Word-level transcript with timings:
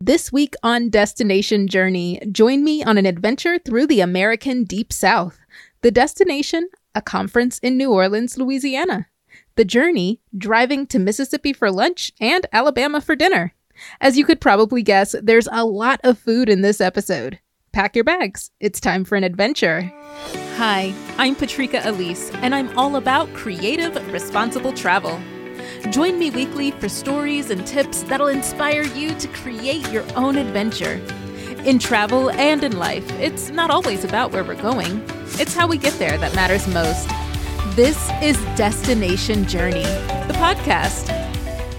This 0.00 0.30
week 0.30 0.52
on 0.62 0.90
Destination 0.90 1.68
Journey, 1.68 2.20
join 2.30 2.62
me 2.62 2.84
on 2.84 2.98
an 2.98 3.06
adventure 3.06 3.58
through 3.58 3.86
the 3.86 4.00
American 4.00 4.64
Deep 4.64 4.92
South. 4.92 5.40
The 5.80 5.90
destination, 5.90 6.68
a 6.94 7.00
conference 7.00 7.58
in 7.60 7.78
New 7.78 7.90
Orleans, 7.90 8.36
Louisiana. 8.36 9.06
The 9.54 9.64
journey, 9.64 10.20
driving 10.36 10.86
to 10.88 10.98
Mississippi 10.98 11.54
for 11.54 11.70
lunch 11.70 12.12
and 12.20 12.44
Alabama 12.52 13.00
for 13.00 13.16
dinner. 13.16 13.54
As 13.98 14.18
you 14.18 14.26
could 14.26 14.38
probably 14.38 14.82
guess, 14.82 15.14
there's 15.22 15.48
a 15.50 15.64
lot 15.64 16.00
of 16.04 16.18
food 16.18 16.50
in 16.50 16.60
this 16.60 16.82
episode. 16.82 17.40
Pack 17.72 17.96
your 17.96 18.04
bags. 18.04 18.50
It's 18.60 18.80
time 18.80 19.02
for 19.02 19.16
an 19.16 19.24
adventure. 19.24 19.90
Hi, 20.56 20.94
I'm 21.16 21.34
Patrika 21.34 21.86
Elise, 21.86 22.30
and 22.34 22.54
I'm 22.54 22.78
all 22.78 22.96
about 22.96 23.32
creative, 23.32 23.96
responsible 24.12 24.74
travel. 24.74 25.18
Join 25.90 26.18
me 26.18 26.30
weekly 26.30 26.70
for 26.72 26.88
stories 26.88 27.50
and 27.50 27.66
tips 27.66 28.02
that'll 28.04 28.28
inspire 28.28 28.82
you 28.82 29.14
to 29.14 29.28
create 29.28 29.88
your 29.92 30.04
own 30.16 30.36
adventure. 30.36 31.00
In 31.64 31.78
travel 31.78 32.30
and 32.30 32.64
in 32.64 32.78
life, 32.78 33.08
it's 33.20 33.50
not 33.50 33.70
always 33.70 34.04
about 34.04 34.32
where 34.32 34.42
we're 34.42 34.60
going, 34.60 35.02
it's 35.38 35.54
how 35.54 35.66
we 35.66 35.78
get 35.78 35.92
there 35.98 36.18
that 36.18 36.34
matters 36.34 36.66
most. 36.68 37.08
This 37.76 38.10
is 38.22 38.36
Destination 38.56 39.46
Journey, 39.46 39.82
the 39.82 40.34
podcast. 40.38 41.08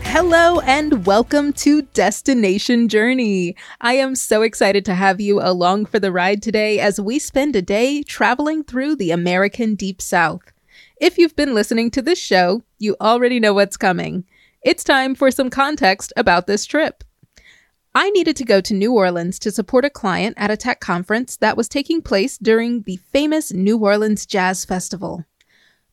Hello 0.04 0.62
and 0.62 1.06
welcome 1.06 1.52
to 1.54 1.82
Destination 1.82 2.88
Journey. 2.88 3.56
I 3.82 3.96
am 3.96 4.16
so 4.16 4.42
excited 4.42 4.86
to 4.86 4.96
have 4.96 5.20
you 5.20 5.42
along 5.42 5.88
for 5.88 6.00
the 6.00 6.12
ride 6.12 6.42
today 6.42 6.80
as 6.80 7.02
we 7.02 7.20
spend 7.20 7.56
a 7.56 7.62
day 7.62 8.04
traveling 8.04 8.64
through 8.64 8.96
the 8.96 9.12
American 9.12 9.76
Deep 9.76 10.02
South. 10.02 10.42
If 11.00 11.20
you've 11.20 11.36
been 11.36 11.54
listening 11.54 11.92
to 11.92 12.02
this 12.02 12.18
show, 12.18 12.64
you 12.80 12.96
already 13.00 13.40
know 13.40 13.54
what's 13.54 13.78
coming. 13.78 14.26
It's 14.64 14.84
time 14.84 15.14
for 15.14 15.30
some 15.30 15.52
context 15.52 16.12
about 16.18 16.48
this 16.48 16.66
trip. 16.66 17.04
I 17.94 18.10
needed 18.10 18.36
to 18.38 18.46
go 18.46 18.62
to 18.62 18.74
New 18.74 18.94
Orleans 18.94 19.38
to 19.40 19.52
support 19.52 19.86
a 19.86 19.92
client 19.92 20.36
at 20.40 20.50
a 20.50 20.58
tech 20.58 20.80
conference 20.80 21.38
that 21.38 21.56
was 21.56 21.70
taking 21.70 22.02
place 22.02 22.40
during 22.40 22.82
the 22.82 22.98
famous 22.98 23.54
New 23.54 23.78
Orleans 23.78 24.26
Jazz 24.26 24.66
Festival. 24.66 25.24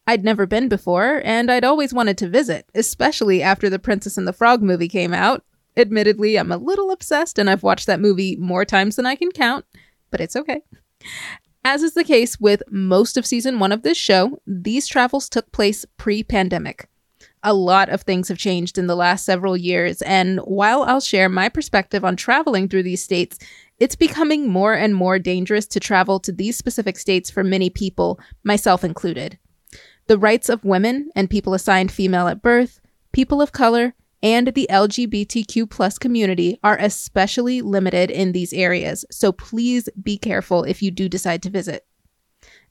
I'd 0.07 0.25
never 0.25 0.47
been 0.47 0.69
before, 0.69 1.21
and 1.23 1.51
I'd 1.51 1.65
always 1.65 1.93
wanted 1.93 2.17
to 2.19 2.29
visit, 2.29 2.67
especially 2.75 3.43
after 3.43 3.69
the 3.69 3.79
Princess 3.79 4.17
and 4.17 4.27
the 4.27 4.33
Frog 4.33 4.63
movie 4.63 4.89
came 4.89 5.13
out. 5.13 5.45
Admittedly, 5.77 6.39
I'm 6.39 6.53
a 6.53 6.57
little 6.57 6.91
obsessed 6.91 7.39
and 7.39 7.51
I've 7.51 7.63
watched 7.63 7.87
that 7.89 8.01
movie 8.01 8.37
more 8.37 8.65
times 8.65 8.97
than 8.97 9.05
I 9.05 9.17
can 9.17 9.33
count, 9.33 9.67
but 10.11 10.23
it's 10.23 10.37
okay. 10.37 10.63
As 11.67 11.83
is 11.83 11.95
the 11.95 12.05
case 12.05 12.39
with 12.39 12.63
most 12.71 13.17
of 13.17 13.25
season 13.25 13.59
one 13.59 13.73
of 13.73 13.83
this 13.83 13.97
show, 13.97 14.39
these 14.47 14.87
travels 14.87 15.31
took 15.31 15.51
place 15.51 15.87
pre 15.97 16.23
pandemic. 16.23 16.89
A 17.43 17.55
lot 17.55 17.89
of 17.89 18.03
things 18.03 18.29
have 18.29 18.37
changed 18.37 18.77
in 18.77 18.87
the 18.87 18.95
last 18.95 19.25
several 19.25 19.57
years, 19.57 20.03
and 20.03 20.41
while 20.41 20.83
I'll 20.83 21.01
share 21.01 21.31
my 21.31 21.49
perspective 21.49 22.05
on 22.05 22.17
traveling 22.17 22.69
through 22.69 22.83
these 22.83 23.03
states, 23.03 23.39
it's 23.79 23.97
becoming 23.97 24.47
more 24.47 24.75
and 24.75 24.95
more 24.95 25.19
dangerous 25.19 25.67
to 25.69 25.81
travel 25.81 26.21
to 26.21 26.33
these 26.33 26.57
specific 26.57 26.99
states 26.99 27.31
for 27.31 27.43
many 27.43 27.71
people, 27.71 28.21
myself 28.45 28.85
included. 28.85 29.39
The 30.07 30.19
rights 30.19 30.51
of 30.51 30.65
women 30.65 31.11
and 31.17 31.31
people 31.31 31.55
assigned 31.55 31.91
female 31.91 32.29
at 32.29 32.43
birth, 32.43 32.79
people 33.13 33.41
of 33.41 33.53
color, 33.53 33.95
and 34.25 34.49
the 34.55 34.67
LGBTQ 34.71 35.69
plus 35.69 35.99
community 35.99 36.59
are 36.65 36.79
especially 36.81 37.61
limited 37.61 38.11
in 38.11 38.33
these 38.33 38.55
areas, 38.55 39.05
so 39.11 39.31
please 39.31 39.87
be 40.03 40.17
careful 40.17 40.65
if 40.65 40.83
you 40.83 40.91
do 40.91 41.11
decide 41.11 41.43
to 41.43 41.51
visit. 41.51 41.87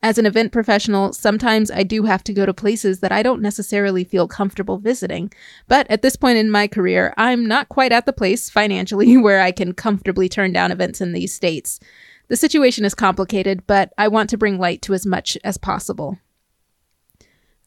As 0.02 0.18
an 0.18 0.26
event 0.26 0.52
professional, 0.52 1.14
sometimes 1.14 1.70
I 1.70 1.84
do 1.84 2.04
have 2.04 2.24
to 2.26 2.34
go 2.34 2.48
to 2.48 2.56
places 2.56 3.02
that 3.02 3.12
I 3.12 3.22
don't 3.22 3.42
necessarily 3.42 4.04
feel 4.04 4.28
comfortable 4.28 4.80
visiting, 4.80 5.32
but 5.68 5.90
at 5.92 6.02
this 6.02 6.16
point 6.16 6.40
in 6.40 6.50
my 6.50 6.68
career, 6.68 7.14
I'm 7.18 7.48
not 7.48 7.70
quite 7.70 7.92
at 7.92 8.08
the 8.08 8.14
place 8.14 8.50
financially 8.50 9.16
where 9.20 9.40
I 9.40 9.52
can 9.52 9.74
comfortably 9.74 10.28
turn 10.28 10.54
down 10.54 10.72
events 10.72 11.02
in 11.02 11.14
these 11.14 11.36
states. 11.36 11.80
The 12.30 12.36
situation 12.36 12.84
is 12.84 12.96
complicated, 12.96 13.68
but 13.68 13.94
I 13.96 14.08
want 14.08 14.32
to 14.32 14.38
bring 14.38 14.58
light 14.58 14.82
to 14.84 14.94
as 14.96 15.06
much 15.06 15.38
as 15.44 15.58
possible. 15.58 16.18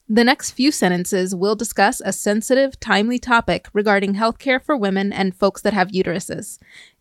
The 0.09 0.23
next 0.23 0.53
few 0.53 0.71
sentences 0.71 1.35
will 1.35 1.57
discuss 1.57 2.01
a 2.05 2.13
sensitive, 2.13 2.79
timely 2.79 3.19
topic 3.19 3.69
regarding 3.73 4.15
healthcare 4.15 4.63
for 4.63 4.77
women 4.77 5.13
and 5.13 5.35
folks 5.35 5.63
that 5.63 5.73
have 5.73 5.89
uteruses. 5.89 6.61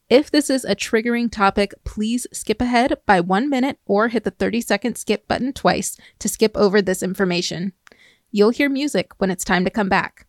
If 0.10 0.32
this 0.32 0.50
is 0.50 0.66
a 0.66 0.76
triggering 0.76 1.32
topic, 1.32 1.76
please 1.84 2.26
skip 2.34 2.62
ahead 2.62 2.98
by 3.06 3.22
one 3.22 3.48
minute 3.48 3.78
or 3.86 4.08
hit 4.08 4.24
the 4.24 4.32
30 4.32 4.62
second 4.62 4.98
skip 4.98 5.28
button 5.28 5.54
twice 5.54 5.98
to 6.18 6.28
skip 6.28 6.58
over 6.58 6.82
this 6.82 7.04
information. 7.04 7.74
You'll 8.32 8.50
hear 8.50 8.70
music 8.70 9.12
when 9.20 9.30
it's 9.30 9.44
time 9.44 9.66
to 9.66 9.72
come 9.72 9.90
back. 9.90 10.26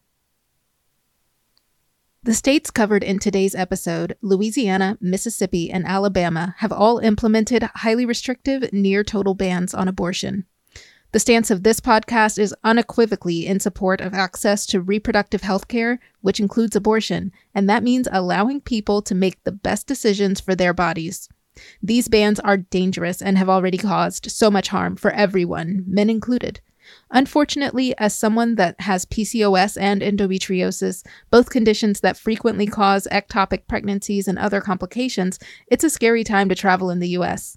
The 2.23 2.35
states 2.35 2.71
covered 2.71 3.05
in 3.05 3.19
today's 3.19 3.55
episode, 3.55 4.17
Louisiana, 4.21 4.99
Mississippi, 5.01 5.71
and 5.71 5.87
Alabama, 5.87 6.55
have 6.59 6.73
all 6.73 6.99
implemented 6.99 7.63
highly 7.63 8.05
restrictive, 8.05 8.71
near 8.73 9.03
total 9.03 9.35
bans 9.35 9.73
on 9.73 9.89
abortion. 9.89 10.45
The 11.17 11.21
stance 11.21 11.51
of 11.51 11.63
this 11.63 11.81
podcast 11.81 12.39
is 12.39 12.55
unequivocally 12.63 13.47
in 13.47 13.59
support 13.59 14.03
of 14.03 14.13
access 14.13 14.67
to 14.67 14.83
reproductive 14.83 15.41
health 15.41 15.67
care, 15.67 15.99
which 16.21 16.41
includes 16.41 16.77
abortion, 16.77 17.33
and 17.55 17.71
that 17.71 17.83
means 17.83 18.07
allowing 18.13 18.61
people 18.61 19.01
to 19.01 19.15
make 19.15 19.43
the 19.43 19.51
best 19.51 19.87
decisions 19.87 20.43
for 20.43 20.55
their 20.55 20.75
bodies. 20.75 21.31
These 21.83 22.09
bans 22.09 22.39
are 22.41 22.59
dangerous 22.59 23.23
and 23.23 23.39
have 23.39 23.49
already 23.49 23.79
caused 23.79 24.31
so 24.31 24.51
much 24.51 24.69
harm 24.69 24.95
for 24.95 25.11
everyone, 25.11 25.85
men 25.87 26.11
included. 26.11 26.61
Unfortunately, 27.11 27.97
as 27.97 28.15
someone 28.15 28.57
that 28.57 28.79
has 28.83 29.07
PCOS 29.07 29.81
and 29.81 30.03
endometriosis, 30.03 31.03
both 31.31 31.49
conditions 31.49 32.01
that 32.01 32.19
frequently 32.19 32.67
cause 32.67 33.09
ectopic 33.11 33.67
pregnancies 33.69 34.29
and 34.29 34.39
other 34.39 34.61
complications, 34.61 35.39
it's 35.69 35.83
a 35.83 35.89
scary 35.89 36.25
time 36.25 36.51
to 36.51 36.55
travel 36.55 36.91
in 36.91 36.99
the 36.99 37.17
US. 37.21 37.57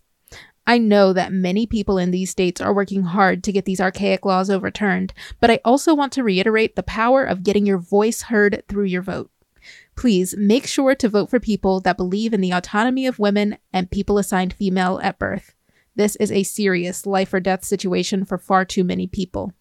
I 0.70 0.78
know 0.78 1.14
that 1.14 1.34
many 1.34 1.66
people 1.66 1.98
in 1.98 2.12
these 2.12 2.30
states 2.30 2.62
are 2.62 2.76
working 2.76 3.02
hard 3.02 3.44
to 3.44 3.52
get 3.52 3.66
these 3.66 3.82
archaic 3.82 4.24
laws 4.24 4.52
overturned, 4.52 5.16
but 5.40 5.50
I 5.50 5.62
also 5.66 5.96
want 5.96 6.14
to 6.14 6.24
reiterate 6.24 6.76
the 6.76 6.84
power 6.84 7.24
of 7.24 7.42
getting 7.42 7.66
your 7.66 7.80
voice 7.80 8.22
heard 8.22 8.62
through 8.70 8.84
your 8.84 9.02
vote. 9.02 9.32
Please 9.96 10.38
make 10.38 10.68
sure 10.68 10.94
to 10.94 11.10
vote 11.10 11.32
for 11.32 11.40
people 11.40 11.80
that 11.80 11.98
believe 11.98 12.36
in 12.36 12.42
the 12.42 12.52
autonomy 12.52 13.08
of 13.08 13.18
women 13.18 13.58
and 13.74 13.90
people 13.90 14.20
assigned 14.20 14.54
female 14.54 15.00
at 15.02 15.18
birth. 15.18 15.56
This 15.96 16.16
is 16.18 16.32
a 16.32 16.44
serious 16.44 17.08
life 17.08 17.34
or 17.34 17.40
death 17.40 17.66
situation 17.66 18.24
for 18.24 18.38
far 18.38 18.64
too 18.64 18.84
many 18.84 19.08
people. 19.08 19.52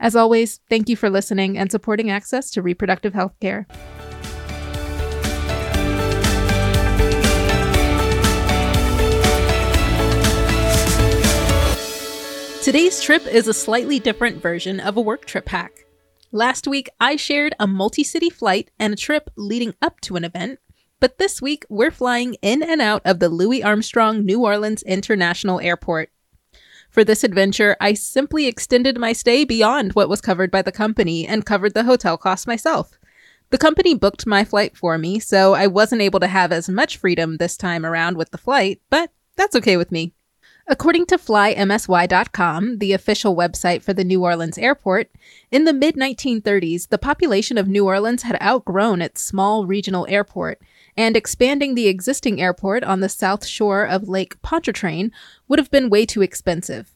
As 0.00 0.16
always, 0.16 0.58
thank 0.68 0.88
you 0.88 0.96
for 0.96 1.08
listening 1.08 1.56
and 1.56 1.70
supporting 1.70 2.10
access 2.10 2.50
to 2.50 2.62
reproductive 2.62 3.14
health 3.14 3.38
care. 3.38 3.68
Today's 12.62 13.00
trip 13.00 13.26
is 13.26 13.48
a 13.48 13.52
slightly 13.52 13.98
different 13.98 14.40
version 14.40 14.78
of 14.78 14.96
a 14.96 15.00
work 15.00 15.24
trip 15.24 15.48
hack. 15.48 15.84
Last 16.30 16.68
week, 16.68 16.88
I 17.00 17.16
shared 17.16 17.56
a 17.58 17.66
multi 17.66 18.04
city 18.04 18.30
flight 18.30 18.70
and 18.78 18.92
a 18.92 18.96
trip 18.96 19.30
leading 19.34 19.74
up 19.82 20.00
to 20.02 20.14
an 20.14 20.22
event, 20.22 20.60
but 21.00 21.18
this 21.18 21.42
week, 21.42 21.66
we're 21.68 21.90
flying 21.90 22.36
in 22.40 22.62
and 22.62 22.80
out 22.80 23.02
of 23.04 23.18
the 23.18 23.28
Louis 23.28 23.64
Armstrong 23.64 24.24
New 24.24 24.44
Orleans 24.44 24.84
International 24.84 25.58
Airport. 25.58 26.10
For 26.88 27.02
this 27.02 27.24
adventure, 27.24 27.76
I 27.80 27.94
simply 27.94 28.46
extended 28.46 28.96
my 28.96 29.12
stay 29.12 29.44
beyond 29.44 29.94
what 29.94 30.08
was 30.08 30.20
covered 30.20 30.52
by 30.52 30.62
the 30.62 30.70
company 30.70 31.26
and 31.26 31.44
covered 31.44 31.74
the 31.74 31.82
hotel 31.82 32.16
costs 32.16 32.46
myself. 32.46 32.96
The 33.50 33.58
company 33.58 33.96
booked 33.96 34.24
my 34.24 34.44
flight 34.44 34.76
for 34.76 34.98
me, 34.98 35.18
so 35.18 35.54
I 35.54 35.66
wasn't 35.66 36.02
able 36.02 36.20
to 36.20 36.28
have 36.28 36.52
as 36.52 36.68
much 36.68 36.96
freedom 36.96 37.38
this 37.38 37.56
time 37.56 37.84
around 37.84 38.16
with 38.16 38.30
the 38.30 38.38
flight, 38.38 38.80
but 38.88 39.10
that's 39.36 39.56
okay 39.56 39.76
with 39.76 39.90
me. 39.90 40.14
According 40.68 41.06
to 41.06 41.18
FlyMSY.com, 41.18 42.78
the 42.78 42.92
official 42.92 43.34
website 43.34 43.82
for 43.82 43.92
the 43.92 44.04
New 44.04 44.22
Orleans 44.22 44.56
airport, 44.56 45.10
in 45.50 45.64
the 45.64 45.72
mid 45.72 45.96
1930s, 45.96 46.88
the 46.88 46.98
population 46.98 47.58
of 47.58 47.66
New 47.66 47.86
Orleans 47.86 48.22
had 48.22 48.40
outgrown 48.40 49.02
its 49.02 49.20
small 49.20 49.66
regional 49.66 50.06
airport, 50.08 50.60
and 50.96 51.16
expanding 51.16 51.74
the 51.74 51.88
existing 51.88 52.40
airport 52.40 52.84
on 52.84 53.00
the 53.00 53.08
south 53.08 53.44
shore 53.44 53.84
of 53.84 54.08
Lake 54.08 54.40
Pontchartrain 54.40 55.10
would 55.48 55.58
have 55.58 55.70
been 55.70 55.90
way 55.90 56.06
too 56.06 56.22
expensive. 56.22 56.94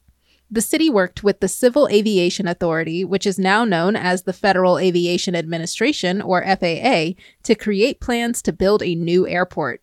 The 0.48 0.60
city 0.60 0.88
worked 0.88 1.24
with 1.24 1.40
the 1.40 1.48
Civil 1.48 1.88
Aviation 1.88 2.46
Authority, 2.46 3.04
which 3.04 3.26
is 3.26 3.36
now 3.36 3.64
known 3.64 3.96
as 3.96 4.22
the 4.22 4.32
Federal 4.32 4.78
Aviation 4.78 5.34
Administration, 5.34 6.22
or 6.22 6.44
FAA, 6.44 7.14
to 7.42 7.54
create 7.58 7.98
plans 7.98 8.42
to 8.42 8.52
build 8.52 8.80
a 8.80 8.94
new 8.94 9.26
airport. 9.26 9.82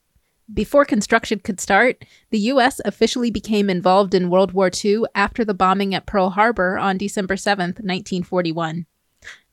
Before 0.54 0.86
construction 0.86 1.40
could 1.40 1.60
start, 1.60 2.06
the 2.30 2.40
U.S. 2.40 2.80
officially 2.86 3.32
became 3.32 3.72
involved 3.72 4.14
in 4.14 4.30
World 4.30 4.52
War 4.52 4.70
II 4.74 5.04
after 5.16 5.44
the 5.44 5.54
bombing 5.54 5.96
at 5.96 6.06
Pearl 6.06 6.32
Harbor 6.32 6.78
on 6.78 6.98
December 6.98 7.38
7, 7.38 7.70
1941. 7.70 8.86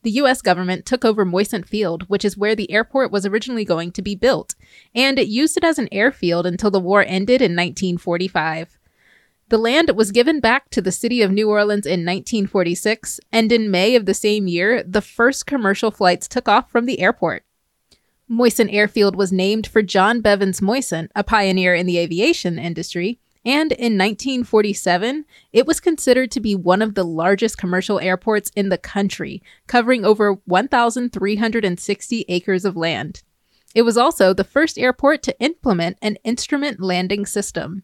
The 0.03 0.11
U.S. 0.11 0.43
government 0.43 0.85
took 0.85 1.05
over 1.05 1.25
Moisant 1.25 1.67
Field, 1.67 2.03
which 2.09 2.25
is 2.25 2.37
where 2.37 2.55
the 2.55 2.71
airport 2.71 3.11
was 3.11 3.25
originally 3.25 3.65
going 3.65 3.93
to 3.93 4.03
be 4.03 4.15
built, 4.15 4.55
and 4.95 5.19
it 5.19 5.29
used 5.29 5.57
it 5.57 5.65
as 5.65 5.79
an 5.79 5.89
airfield 5.91 6.45
until 6.45 6.71
the 6.71 6.81
war 6.81 7.03
ended 7.07 7.41
in 7.41 7.53
1945. 7.53 8.79
The 9.49 9.59
land 9.59 9.91
was 9.97 10.13
given 10.13 10.39
back 10.39 10.69
to 10.71 10.83
the 10.83 10.93
city 10.93 11.23
of 11.23 11.31
New 11.31 11.49
Orleans 11.49 11.87
in 11.87 12.01
1946, 12.01 13.21
and 13.33 13.51
in 13.51 13.71
May 13.71 13.95
of 13.97 14.05
the 14.05 14.15
same 14.15 14.47
year, 14.47 14.83
the 14.83 15.03
first 15.03 15.47
commercial 15.47 15.91
flights 15.91 16.29
took 16.29 16.47
off 16.47 16.71
from 16.71 16.85
the 16.85 17.01
airport. 17.01 17.45
Moisant 18.31 18.73
Airfield 18.73 19.17
was 19.17 19.33
named 19.33 19.67
for 19.67 19.83
John 19.83 20.21
Bevins 20.21 20.61
Moisant, 20.61 21.09
a 21.17 21.25
pioneer 21.25 21.75
in 21.75 21.87
the 21.87 21.99
aviation 21.99 22.61
industry, 22.61 23.19
and 23.45 23.73
in 23.73 23.99
1947, 23.99 25.25
it 25.53 25.67
was 25.67 25.81
considered 25.81 26.31
to 26.31 26.41
be 26.41 26.55
one 26.55 26.81
of 26.81 26.95
the 26.95 27.05
largest 27.05 27.59
commercial 27.59 27.99
airports 27.99 28.53
in 28.55 28.69
the 28.69 28.79
country, 28.79 29.43
covering 29.67 30.05
over 30.05 30.35
1,360 30.45 32.25
acres 32.29 32.65
of 32.65 32.77
land. 32.77 33.23
It 33.75 33.83
was 33.83 33.97
also 33.97 34.33
the 34.33 34.45
first 34.45 34.79
airport 34.79 35.23
to 35.25 35.41
implement 35.41 35.99
an 36.01 36.17
instrument 36.23 36.81
landing 36.81 37.27
system. 37.27 37.83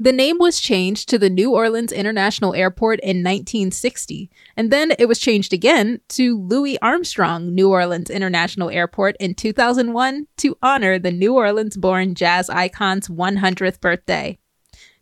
The 0.00 0.12
name 0.12 0.38
was 0.38 0.60
changed 0.60 1.08
to 1.08 1.18
the 1.18 1.28
New 1.28 1.50
Orleans 1.50 1.90
International 1.90 2.54
Airport 2.54 3.00
in 3.00 3.24
1960, 3.24 4.30
and 4.56 4.70
then 4.70 4.92
it 4.96 5.08
was 5.08 5.18
changed 5.18 5.52
again 5.52 6.00
to 6.10 6.40
Louis 6.40 6.80
Armstrong 6.80 7.52
New 7.52 7.70
Orleans 7.70 8.08
International 8.08 8.70
Airport 8.70 9.16
in 9.18 9.34
2001 9.34 10.28
to 10.36 10.56
honor 10.62 11.00
the 11.00 11.10
New 11.10 11.34
Orleans 11.34 11.76
born 11.76 12.14
jazz 12.14 12.48
icon's 12.48 13.08
100th 13.08 13.80
birthday. 13.80 14.38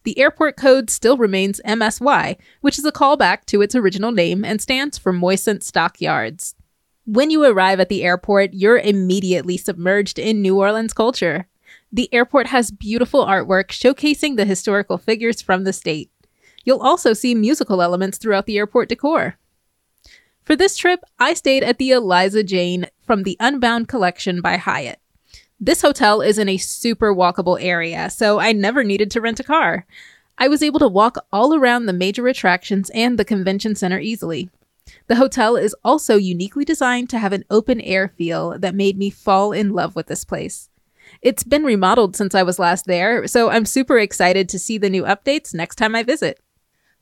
The 0.04 0.18
airport 0.18 0.56
code 0.56 0.88
still 0.88 1.18
remains 1.18 1.60
MSY, 1.66 2.38
which 2.62 2.78
is 2.78 2.86
a 2.86 2.92
callback 2.92 3.44
to 3.46 3.60
its 3.60 3.74
original 3.74 4.12
name 4.12 4.46
and 4.46 4.62
stands 4.62 4.96
for 4.96 5.12
Moisant 5.12 5.62
Stockyards. 5.62 6.54
When 7.04 7.30
you 7.30 7.44
arrive 7.44 7.80
at 7.80 7.90
the 7.90 8.02
airport, 8.02 8.54
you're 8.54 8.78
immediately 8.78 9.58
submerged 9.58 10.18
in 10.18 10.40
New 10.40 10.58
Orleans 10.58 10.94
culture. 10.94 11.48
The 11.92 12.12
airport 12.12 12.48
has 12.48 12.70
beautiful 12.70 13.24
artwork 13.24 13.68
showcasing 13.68 14.36
the 14.36 14.44
historical 14.44 14.98
figures 14.98 15.40
from 15.40 15.64
the 15.64 15.72
state. 15.72 16.10
You'll 16.64 16.80
also 16.80 17.12
see 17.12 17.34
musical 17.34 17.80
elements 17.80 18.18
throughout 18.18 18.46
the 18.46 18.58
airport 18.58 18.88
decor. 18.88 19.36
For 20.44 20.56
this 20.56 20.76
trip, 20.76 21.00
I 21.18 21.34
stayed 21.34 21.62
at 21.62 21.78
the 21.78 21.90
Eliza 21.90 22.42
Jane 22.42 22.86
from 23.02 23.22
the 23.22 23.36
Unbound 23.40 23.88
Collection 23.88 24.40
by 24.40 24.56
Hyatt. 24.56 25.00
This 25.58 25.82
hotel 25.82 26.20
is 26.20 26.38
in 26.38 26.48
a 26.48 26.58
super 26.58 27.14
walkable 27.14 27.60
area, 27.60 28.10
so 28.10 28.38
I 28.38 28.52
never 28.52 28.84
needed 28.84 29.10
to 29.12 29.20
rent 29.20 29.40
a 29.40 29.44
car. 29.44 29.86
I 30.38 30.48
was 30.48 30.62
able 30.62 30.78
to 30.80 30.88
walk 30.88 31.16
all 31.32 31.54
around 31.54 31.86
the 31.86 31.92
major 31.92 32.28
attractions 32.28 32.90
and 32.90 33.18
the 33.18 33.24
convention 33.24 33.74
center 33.74 33.98
easily. 33.98 34.50
The 35.06 35.16
hotel 35.16 35.56
is 35.56 35.74
also 35.84 36.16
uniquely 36.16 36.64
designed 36.64 37.08
to 37.10 37.18
have 37.18 37.32
an 37.32 37.44
open 37.50 37.80
air 37.80 38.08
feel 38.08 38.58
that 38.58 38.74
made 38.74 38.98
me 38.98 39.08
fall 39.08 39.52
in 39.52 39.72
love 39.72 39.96
with 39.96 40.08
this 40.08 40.24
place. 40.24 40.68
It's 41.22 41.42
been 41.42 41.64
remodeled 41.64 42.16
since 42.16 42.34
I 42.34 42.42
was 42.42 42.58
last 42.58 42.86
there, 42.86 43.26
so 43.26 43.50
I'm 43.50 43.64
super 43.64 43.98
excited 43.98 44.48
to 44.48 44.58
see 44.58 44.78
the 44.78 44.90
new 44.90 45.04
updates 45.04 45.54
next 45.54 45.76
time 45.76 45.94
I 45.94 46.02
visit. 46.02 46.40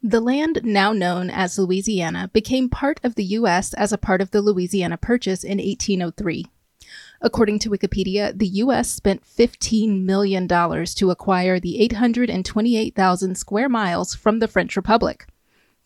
The 0.03 0.21
land 0.21 0.61
now 0.65 0.93
known 0.93 1.31
as 1.31 1.59
Louisiana 1.59 2.29
became 2.33 2.69
part 2.69 3.01
of 3.03 3.15
the 3.15 3.25
U.S. 3.25 3.73
as 3.75 3.93
a 3.93 3.99
part 3.99 4.21
of 4.21 4.33
the 4.33 4.43
Louisiana 4.43 4.99
Purchase 4.99 5.43
in 5.43 5.59
1803. 5.59 6.47
According 7.23 7.59
to 7.61 7.71
Wikipedia, 7.71 8.39
the 8.39 8.47
U.S. 8.47 8.91
spent 8.91 9.25
$15 9.25 10.05
million 10.05 10.47
to 10.47 11.11
acquire 11.11 11.59
the 11.59 11.81
828,000 11.81 13.35
square 13.35 13.69
miles 13.71 14.15
from 14.15 14.41
the 14.41 14.49
French 14.49 14.77
Republic. 14.77 15.27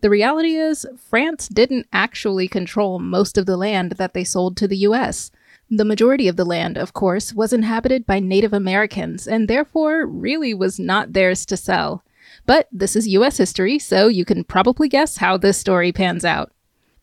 The 0.00 0.10
reality 0.10 0.54
is, 0.54 0.84
France 0.96 1.48
didn't 1.48 1.86
actually 1.92 2.48
control 2.48 2.98
most 2.98 3.38
of 3.38 3.46
the 3.46 3.56
land 3.56 3.92
that 3.92 4.14
they 4.14 4.24
sold 4.24 4.56
to 4.56 4.66
the 4.66 4.78
US. 4.78 5.30
The 5.70 5.84
majority 5.84 6.28
of 6.28 6.36
the 6.36 6.46
land, 6.46 6.78
of 6.78 6.94
course, 6.94 7.34
was 7.34 7.52
inhabited 7.52 8.06
by 8.06 8.20
Native 8.20 8.54
Americans 8.54 9.28
and 9.28 9.48
therefore 9.48 10.06
really 10.06 10.54
was 10.54 10.78
not 10.78 11.12
theirs 11.12 11.44
to 11.46 11.56
sell. 11.56 12.04
But 12.46 12.68
this 12.72 12.96
is 12.96 13.08
US 13.08 13.36
history, 13.36 13.78
so 13.78 14.08
you 14.08 14.24
can 14.24 14.44
probably 14.44 14.88
guess 14.88 15.18
how 15.18 15.36
this 15.36 15.58
story 15.58 15.92
pans 15.92 16.24
out. 16.24 16.52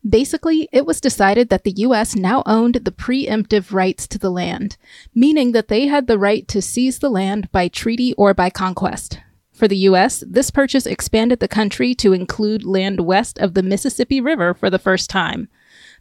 Basically, 0.08 0.68
it 0.72 0.86
was 0.86 1.00
decided 1.00 1.48
that 1.48 1.64
the 1.64 1.74
US 1.78 2.16
now 2.16 2.42
owned 2.46 2.74
the 2.76 2.92
preemptive 2.92 3.72
rights 3.72 4.08
to 4.08 4.18
the 4.18 4.30
land, 4.30 4.76
meaning 5.14 5.52
that 5.52 5.68
they 5.68 5.86
had 5.86 6.06
the 6.06 6.18
right 6.18 6.46
to 6.48 6.60
seize 6.60 6.98
the 6.98 7.10
land 7.10 7.50
by 7.52 7.68
treaty 7.68 8.14
or 8.14 8.34
by 8.34 8.50
conquest. 8.50 9.20
For 9.52 9.68
the 9.68 9.76
U.S., 9.88 10.22
this 10.26 10.50
purchase 10.50 10.86
expanded 10.86 11.40
the 11.40 11.48
country 11.48 11.94
to 11.94 12.12
include 12.12 12.64
land 12.64 13.00
west 13.00 13.38
of 13.38 13.54
the 13.54 13.62
Mississippi 13.62 14.20
River 14.20 14.54
for 14.54 14.70
the 14.70 14.78
first 14.78 15.08
time. 15.08 15.48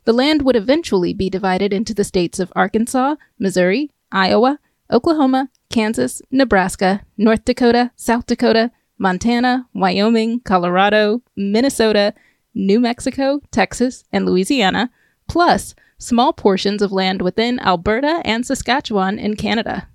The 0.06 0.14
land 0.14 0.44
would 0.44 0.56
eventually 0.56 1.14
be 1.14 1.30
divided 1.30 1.74
into 1.74 1.94
the 1.94 2.04
states 2.04 2.40
of 2.40 2.54
Arkansas, 2.56 3.16
Missouri, 3.40 3.92
Iowa, 4.12 4.60
Oklahoma, 4.92 5.50
Kansas, 5.70 6.22
Nebraska, 6.30 7.02
North 7.18 7.44
Dakota, 7.44 7.92
South 7.96 8.28
Dakota, 8.28 8.72
Montana, 9.00 9.68
Wyoming, 9.74 10.42
Colorado, 10.42 11.24
Minnesota, 11.36 12.14
New 12.54 12.80
Mexico, 12.80 13.42
Texas, 13.52 14.04
and 14.12 14.26
Louisiana, 14.26 14.92
plus 15.28 15.74
small 15.98 16.34
portions 16.34 16.82
of 16.84 16.92
land 16.92 17.22
within 17.22 17.60
Alberta 17.60 18.22
and 18.24 18.46
Saskatchewan 18.46 19.18
in 19.18 19.36
Canada. 19.36 19.90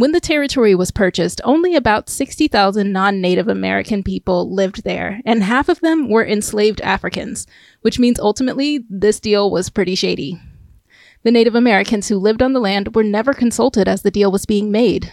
When 0.00 0.12
the 0.12 0.18
territory 0.18 0.74
was 0.74 0.90
purchased, 0.90 1.42
only 1.44 1.76
about 1.76 2.08
60,000 2.08 2.90
non 2.90 3.20
Native 3.20 3.48
American 3.48 4.02
people 4.02 4.50
lived 4.50 4.82
there, 4.82 5.20
and 5.26 5.42
half 5.42 5.68
of 5.68 5.80
them 5.80 6.08
were 6.08 6.24
enslaved 6.24 6.80
Africans, 6.80 7.46
which 7.82 7.98
means 7.98 8.18
ultimately 8.18 8.82
this 8.88 9.20
deal 9.20 9.50
was 9.50 9.68
pretty 9.68 9.94
shady. 9.94 10.40
The 11.22 11.30
Native 11.30 11.54
Americans 11.54 12.08
who 12.08 12.16
lived 12.16 12.40
on 12.40 12.54
the 12.54 12.60
land 12.60 12.94
were 12.94 13.04
never 13.04 13.34
consulted 13.34 13.88
as 13.88 14.00
the 14.00 14.10
deal 14.10 14.32
was 14.32 14.46
being 14.46 14.72
made. 14.72 15.12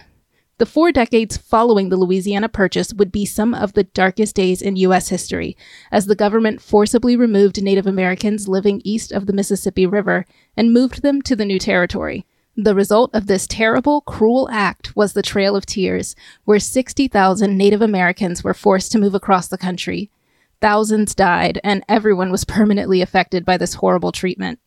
The 0.56 0.64
four 0.64 0.90
decades 0.90 1.36
following 1.36 1.90
the 1.90 1.98
Louisiana 1.98 2.48
Purchase 2.48 2.94
would 2.94 3.12
be 3.12 3.26
some 3.26 3.52
of 3.52 3.74
the 3.74 3.84
darkest 3.84 4.36
days 4.36 4.62
in 4.62 4.76
U.S. 4.76 5.10
history, 5.10 5.54
as 5.92 6.06
the 6.06 6.16
government 6.16 6.62
forcibly 6.62 7.14
removed 7.14 7.62
Native 7.62 7.86
Americans 7.86 8.48
living 8.48 8.80
east 8.84 9.12
of 9.12 9.26
the 9.26 9.34
Mississippi 9.34 9.84
River 9.84 10.24
and 10.56 10.72
moved 10.72 11.02
them 11.02 11.20
to 11.20 11.36
the 11.36 11.44
new 11.44 11.58
territory. 11.58 12.24
The 12.60 12.74
result 12.74 13.14
of 13.14 13.28
this 13.28 13.46
terrible, 13.46 14.00
cruel 14.00 14.48
act 14.50 14.96
was 14.96 15.12
the 15.12 15.22
Trail 15.22 15.54
of 15.54 15.64
Tears, 15.64 16.16
where 16.44 16.58
60,000 16.58 17.56
Native 17.56 17.80
Americans 17.80 18.42
were 18.42 18.52
forced 18.52 18.90
to 18.90 18.98
move 18.98 19.14
across 19.14 19.46
the 19.46 19.56
country. 19.56 20.10
Thousands 20.60 21.14
died, 21.14 21.60
and 21.62 21.84
everyone 21.88 22.32
was 22.32 22.44
permanently 22.56 23.00
affected 23.00 23.44
by 23.44 23.58
this 23.58 23.74
horrible 23.74 24.10
treatment. 24.10 24.58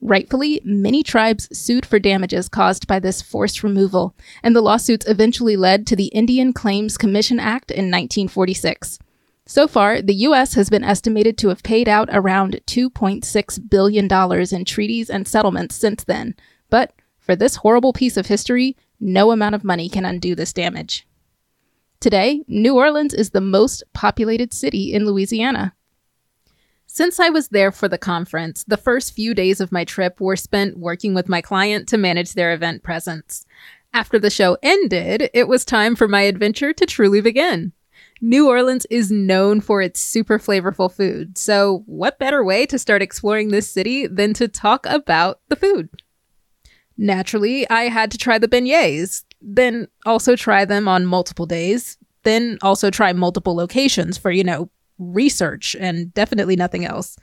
Rightfully, 0.00 0.60
many 0.64 1.04
tribes 1.04 1.48
sued 1.56 1.86
for 1.86 2.00
damages 2.00 2.48
caused 2.48 2.88
by 2.88 2.98
this 2.98 3.22
forced 3.22 3.62
removal, 3.62 4.16
and 4.42 4.56
the 4.56 4.60
lawsuits 4.60 5.06
eventually 5.06 5.54
led 5.54 5.86
to 5.86 5.94
the 5.94 6.06
Indian 6.06 6.52
Claims 6.52 6.98
Commission 6.98 7.38
Act 7.38 7.70
in 7.70 7.84
1946. 7.84 8.98
So 9.46 9.68
far, 9.68 10.02
the 10.02 10.14
U.S. 10.14 10.54
has 10.54 10.70
been 10.70 10.82
estimated 10.82 11.38
to 11.38 11.48
have 11.50 11.62
paid 11.62 11.88
out 11.88 12.08
around 12.10 12.60
$2.6 12.66 13.70
billion 13.70 14.08
in 14.52 14.64
treaties 14.64 15.08
and 15.08 15.28
settlements 15.28 15.76
since 15.76 16.02
then, 16.02 16.34
but 16.70 16.92
for 17.18 17.34
this 17.34 17.56
horrible 17.56 17.92
piece 17.92 18.16
of 18.16 18.26
history, 18.26 18.76
no 19.00 19.30
amount 19.30 19.54
of 19.54 19.64
money 19.64 19.88
can 19.88 20.04
undo 20.04 20.34
this 20.34 20.52
damage. 20.52 21.06
Today, 22.00 22.44
New 22.46 22.76
Orleans 22.76 23.14
is 23.14 23.30
the 23.30 23.40
most 23.40 23.82
populated 23.94 24.52
city 24.52 24.92
in 24.92 25.06
Louisiana. 25.06 25.74
Since 26.86 27.18
I 27.18 27.30
was 27.30 27.48
there 27.48 27.72
for 27.72 27.88
the 27.88 27.98
conference, 27.98 28.62
the 28.64 28.76
first 28.76 29.14
few 29.14 29.34
days 29.34 29.60
of 29.60 29.72
my 29.72 29.84
trip 29.84 30.20
were 30.20 30.36
spent 30.36 30.78
working 30.78 31.14
with 31.14 31.28
my 31.28 31.40
client 31.40 31.88
to 31.88 31.96
manage 31.96 32.34
their 32.34 32.52
event 32.52 32.82
presence. 32.82 33.46
After 33.92 34.18
the 34.18 34.30
show 34.30 34.58
ended, 34.62 35.30
it 35.32 35.48
was 35.48 35.64
time 35.64 35.96
for 35.96 36.06
my 36.06 36.22
adventure 36.22 36.72
to 36.72 36.86
truly 36.86 37.20
begin. 37.20 37.72
New 38.20 38.48
Orleans 38.48 38.86
is 38.90 39.10
known 39.10 39.60
for 39.60 39.82
its 39.82 39.98
super 39.98 40.38
flavorful 40.38 40.92
food, 40.92 41.36
so 41.36 41.82
what 41.86 42.18
better 42.18 42.44
way 42.44 42.66
to 42.66 42.78
start 42.78 43.02
exploring 43.02 43.48
this 43.48 43.70
city 43.70 44.06
than 44.06 44.34
to 44.34 44.46
talk 44.46 44.86
about 44.86 45.40
the 45.48 45.56
food? 45.56 45.88
Naturally, 46.96 47.68
I 47.70 47.84
had 47.84 48.10
to 48.12 48.18
try 48.18 48.38
the 48.38 48.48
beignets, 48.48 49.24
then 49.40 49.88
also 50.06 50.36
try 50.36 50.64
them 50.64 50.86
on 50.88 51.06
multiple 51.06 51.46
days, 51.46 51.98
then 52.22 52.58
also 52.62 52.90
try 52.90 53.12
multiple 53.12 53.54
locations 53.54 54.16
for, 54.16 54.30
you 54.30 54.44
know, 54.44 54.70
research 54.98 55.74
and 55.78 56.14
definitely 56.14 56.56
nothing 56.56 56.84
else. 56.84 57.16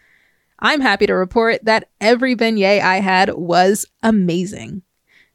I'm 0.60 0.82
happy 0.82 1.08
to 1.08 1.14
report 1.14 1.66
that 1.66 1.90
every 2.00 2.36
beignet 2.36 2.82
I 2.82 3.00
had 3.00 3.34
was 3.34 3.86
amazing. 4.04 4.84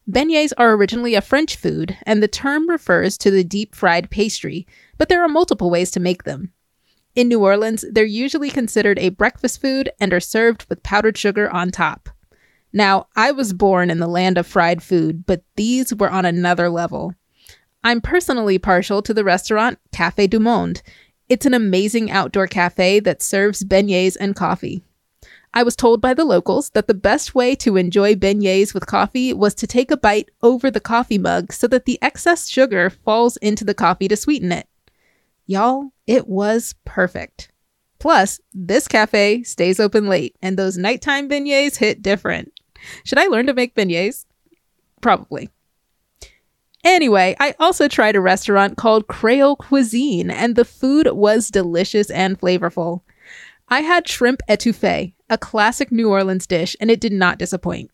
Beignets 0.08 0.52
are 0.56 0.72
originally 0.74 1.16
a 1.16 1.20
French 1.20 1.56
food, 1.56 1.96
and 2.04 2.22
the 2.22 2.28
term 2.28 2.68
refers 2.68 3.18
to 3.18 3.30
the 3.30 3.42
deep 3.42 3.74
fried 3.74 4.08
pastry, 4.08 4.66
but 4.98 5.08
there 5.08 5.22
are 5.22 5.28
multiple 5.28 5.68
ways 5.68 5.90
to 5.92 6.00
make 6.00 6.22
them. 6.22 6.52
In 7.16 7.26
New 7.26 7.42
Orleans, 7.42 7.84
they're 7.90 8.04
usually 8.04 8.50
considered 8.50 8.98
a 9.00 9.08
breakfast 9.08 9.60
food 9.60 9.90
and 9.98 10.12
are 10.12 10.20
served 10.20 10.66
with 10.68 10.84
powdered 10.84 11.18
sugar 11.18 11.50
on 11.50 11.70
top. 11.70 12.10
Now, 12.76 13.06
I 13.16 13.32
was 13.32 13.54
born 13.54 13.88
in 13.88 14.00
the 14.00 14.06
land 14.06 14.36
of 14.36 14.46
fried 14.46 14.82
food, 14.82 15.24
but 15.24 15.42
these 15.54 15.94
were 15.94 16.10
on 16.10 16.26
another 16.26 16.68
level. 16.68 17.14
I'm 17.82 18.02
personally 18.02 18.58
partial 18.58 19.00
to 19.00 19.14
the 19.14 19.24
restaurant 19.24 19.78
Cafe 19.92 20.26
du 20.26 20.38
Monde. 20.38 20.82
It's 21.26 21.46
an 21.46 21.54
amazing 21.54 22.10
outdoor 22.10 22.46
cafe 22.46 23.00
that 23.00 23.22
serves 23.22 23.64
beignets 23.64 24.18
and 24.20 24.36
coffee. 24.36 24.82
I 25.54 25.62
was 25.62 25.74
told 25.74 26.02
by 26.02 26.12
the 26.12 26.26
locals 26.26 26.68
that 26.74 26.86
the 26.86 26.92
best 26.92 27.34
way 27.34 27.54
to 27.54 27.78
enjoy 27.78 28.14
beignets 28.14 28.74
with 28.74 28.84
coffee 28.84 29.32
was 29.32 29.54
to 29.54 29.66
take 29.66 29.90
a 29.90 29.96
bite 29.96 30.28
over 30.42 30.70
the 30.70 30.78
coffee 30.78 31.16
mug 31.16 31.54
so 31.54 31.66
that 31.68 31.86
the 31.86 31.98
excess 32.02 32.46
sugar 32.46 32.90
falls 32.90 33.38
into 33.38 33.64
the 33.64 33.72
coffee 33.72 34.06
to 34.08 34.16
sweeten 34.16 34.52
it. 34.52 34.68
Y'all, 35.46 35.92
it 36.06 36.28
was 36.28 36.74
perfect. 36.84 37.50
Plus, 37.98 38.38
this 38.52 38.86
cafe 38.86 39.42
stays 39.44 39.80
open 39.80 40.08
late, 40.08 40.36
and 40.42 40.58
those 40.58 40.76
nighttime 40.76 41.26
beignets 41.26 41.76
hit 41.76 42.02
different. 42.02 42.52
Should 43.04 43.18
I 43.18 43.26
learn 43.26 43.46
to 43.46 43.54
make 43.54 43.74
beignets? 43.74 44.26
Probably. 45.00 45.50
Anyway, 46.84 47.34
I 47.40 47.54
also 47.58 47.88
tried 47.88 48.14
a 48.14 48.20
restaurant 48.20 48.76
called 48.76 49.08
Creole 49.08 49.56
Cuisine, 49.56 50.30
and 50.30 50.54
the 50.54 50.64
food 50.64 51.08
was 51.12 51.50
delicious 51.50 52.10
and 52.10 52.38
flavorful. 52.38 53.00
I 53.68 53.80
had 53.80 54.06
shrimp 54.06 54.40
etouffee, 54.48 55.14
a 55.28 55.36
classic 55.36 55.90
New 55.90 56.08
Orleans 56.08 56.46
dish, 56.46 56.76
and 56.80 56.90
it 56.90 57.00
did 57.00 57.12
not 57.12 57.38
disappoint. 57.38 57.90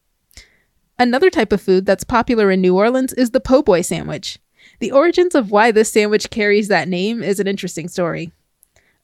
Another 0.98 1.30
type 1.30 1.52
of 1.52 1.62
food 1.62 1.86
that's 1.86 2.04
popular 2.04 2.50
in 2.50 2.60
New 2.60 2.76
Orleans 2.76 3.14
is 3.14 3.30
the 3.30 3.40
po' 3.40 3.62
boy 3.62 3.80
sandwich. 3.80 4.38
The 4.78 4.92
origins 4.92 5.34
of 5.34 5.50
why 5.50 5.70
this 5.70 5.90
sandwich 5.90 6.28
carries 6.28 6.68
that 6.68 6.86
name 6.86 7.22
is 7.22 7.40
an 7.40 7.48
interesting 7.48 7.88
story. 7.88 8.30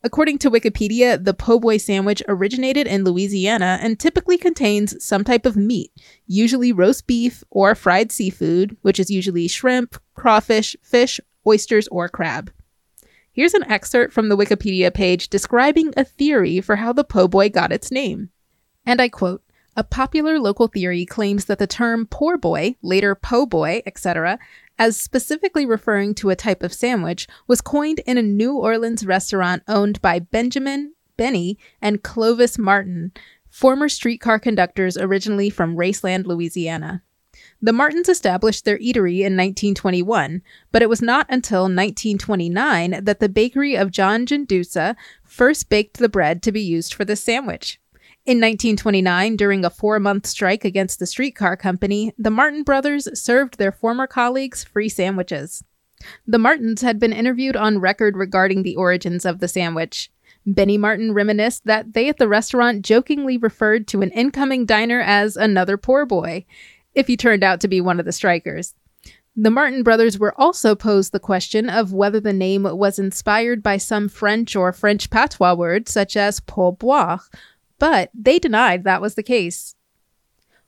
According 0.04 0.38
to 0.38 0.50
Wikipedia, 0.50 1.22
the 1.22 1.34
po' 1.34 1.58
boy 1.58 1.76
sandwich 1.76 2.22
originated 2.28 2.86
in 2.86 3.02
Louisiana 3.02 3.78
and 3.82 3.98
typically 3.98 4.38
contains 4.38 5.02
some 5.04 5.24
type 5.24 5.44
of 5.44 5.56
meat, 5.56 5.90
usually 6.26 6.72
roast 6.72 7.08
beef 7.08 7.42
or 7.50 7.74
fried 7.74 8.12
seafood, 8.12 8.76
which 8.82 9.00
is 9.00 9.10
usually 9.10 9.48
shrimp, 9.48 10.00
crawfish, 10.14 10.76
fish, 10.82 11.20
oysters, 11.44 11.88
or 11.88 12.08
crab. 12.08 12.52
Here's 13.32 13.54
an 13.54 13.64
excerpt 13.64 14.12
from 14.12 14.28
the 14.28 14.36
Wikipedia 14.36 14.94
page 14.94 15.28
describing 15.28 15.92
a 15.96 16.04
theory 16.04 16.60
for 16.60 16.76
how 16.76 16.92
the 16.92 17.04
po' 17.04 17.26
boy 17.26 17.48
got 17.48 17.72
its 17.72 17.90
name. 17.90 18.30
And 18.86 19.00
I 19.00 19.08
quote 19.08 19.42
A 19.76 19.82
popular 19.82 20.38
local 20.38 20.68
theory 20.68 21.06
claims 21.06 21.46
that 21.46 21.58
the 21.58 21.66
term 21.66 22.06
poor 22.06 22.38
boy, 22.38 22.76
later 22.82 23.16
po' 23.16 23.46
boy, 23.46 23.82
etc., 23.84 24.38
as 24.78 24.97
specifically 24.97 25.66
referring 25.66 26.14
to 26.14 26.30
a 26.30 26.37
type 26.37 26.62
of 26.62 26.73
sandwich, 26.73 27.26
was 27.47 27.61
coined 27.61 28.00
in 28.06 28.18
a 28.18 28.23
New 28.23 28.56
Orleans 28.56 29.04
restaurant 29.04 29.62
owned 29.66 30.00
by 30.00 30.18
Benjamin, 30.18 30.94
Benny, 31.16 31.58
and 31.82 32.02
Clovis 32.02 32.58
Martin, 32.58 33.12
former 33.50 33.88
streetcar 33.88 34.38
conductors 34.38 34.97
originally 34.97 35.50
from 35.50 35.76
Raceland, 35.76 36.26
Louisiana. 36.26 37.02
The 37.61 37.73
Martins 37.73 38.08
established 38.08 38.64
their 38.64 38.78
eatery 38.78 39.18
in 39.18 39.37
1921, 39.37 40.42
but 40.70 40.82
it 40.82 40.88
was 40.88 41.02
not 41.02 41.26
until 41.28 41.62
1929 41.62 43.04
that 43.04 43.20
the 43.20 43.28
bakery 43.28 43.76
of 43.76 43.90
John 43.90 44.26
Gendusa 44.26 44.97
first 45.25 45.68
baked 45.68 45.99
the 45.99 46.08
bread 46.08 46.42
to 46.44 46.52
be 46.52 46.61
used 46.61 46.94
for 46.94 47.04
the 47.04 47.16
sandwich. 47.16 47.80
In 48.28 48.40
1929, 48.40 49.37
during 49.37 49.64
a 49.64 49.70
four 49.70 49.99
month 49.99 50.26
strike 50.26 50.62
against 50.62 50.99
the 50.99 51.06
streetcar 51.06 51.56
company, 51.56 52.12
the 52.18 52.28
Martin 52.28 52.62
brothers 52.62 53.08
served 53.18 53.56
their 53.56 53.73
former 53.73 54.06
colleagues 54.06 54.62
free 54.62 54.90
sandwiches. 54.90 55.64
The 56.26 56.38
Martins 56.38 56.82
had 56.82 56.99
been 56.99 57.14
interviewed 57.14 57.56
on 57.56 57.80
record 57.80 58.18
regarding 58.18 58.64
the 58.64 58.76
origins 58.76 59.25
of 59.25 59.38
the 59.38 59.49
sandwich. 59.49 60.11
Benny 60.44 60.76
Martin 60.76 61.14
reminisced 61.14 61.64
that 61.64 61.94
they 61.94 62.11
at 62.11 62.18
the 62.18 62.28
restaurant 62.28 62.85
jokingly 62.85 63.38
referred 63.38 63.88
to 63.88 64.02
an 64.02 64.11
incoming 64.11 64.66
diner 64.66 65.00
as 65.00 65.38
another 65.38 65.78
poor 65.78 66.04
boy, 66.04 66.44
if 66.94 67.06
he 67.06 67.16
turned 67.16 67.42
out 67.42 67.62
to 67.62 67.68
be 67.68 67.80
one 67.80 67.99
of 67.99 68.04
the 68.04 68.12
strikers. 68.12 68.75
The 69.37 69.50
Martin 69.50 69.82
brothers 69.82 70.18
were 70.18 70.38
also 70.38 70.75
posed 70.75 71.12
the 71.12 71.18
question 71.18 71.70
of 71.70 71.94
whether 71.94 72.20
the 72.20 72.35
name 72.35 72.64
was 72.64 72.99
inspired 72.99 73.62
by 73.62 73.78
some 73.78 74.06
French 74.06 74.54
or 74.54 74.70
French 74.75 75.08
patois 75.08 75.54
word, 75.54 75.88
such 75.88 76.14
as 76.14 76.40
pourboire, 76.40 77.20
but 77.78 78.11
they 78.14 78.38
denied 78.38 78.85
that 78.85 79.00
was 79.00 79.14
the 79.14 79.23
case. 79.23 79.75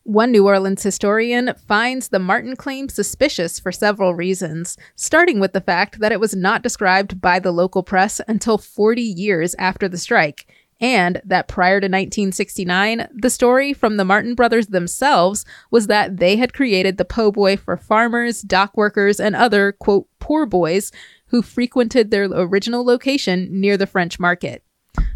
One 0.02 0.32
New 0.32 0.46
Orleans 0.46 0.82
historian 0.82 1.52
finds 1.66 2.08
the 2.08 2.18
Martin 2.18 2.56
claim 2.56 2.88
suspicious 2.88 3.60
for 3.60 3.70
several 3.70 4.14
reasons, 4.14 4.78
starting 4.96 5.40
with 5.40 5.52
the 5.52 5.60
fact 5.60 6.00
that 6.00 6.10
it 6.10 6.20
was 6.20 6.34
not 6.34 6.62
described 6.62 7.20
by 7.20 7.38
the 7.38 7.52
local 7.52 7.82
press 7.82 8.20
until 8.26 8.56
40 8.56 9.02
years 9.02 9.54
after 9.58 9.88
the 9.88 9.98
strike, 9.98 10.46
and 10.80 11.20
that 11.24 11.48
prior 11.48 11.80
to 11.80 11.84
1969, 11.84 13.08
the 13.12 13.28
story 13.28 13.74
from 13.74 13.98
the 13.98 14.04
Martin 14.04 14.34
brothers 14.34 14.68
themselves 14.68 15.44
was 15.70 15.86
that 15.88 16.16
they 16.16 16.36
had 16.36 16.54
created 16.54 16.96
the 16.96 17.04
po' 17.04 17.30
boy 17.30 17.58
for 17.58 17.76
farmers, 17.76 18.40
dock 18.40 18.76
workers, 18.76 19.20
and 19.20 19.36
other, 19.36 19.72
quote, 19.72 20.08
poor 20.18 20.46
boys 20.46 20.90
who 21.26 21.42
frequented 21.42 22.10
their 22.10 22.24
original 22.24 22.84
location 22.84 23.48
near 23.60 23.76
the 23.76 23.86
French 23.86 24.18
market. 24.18 24.64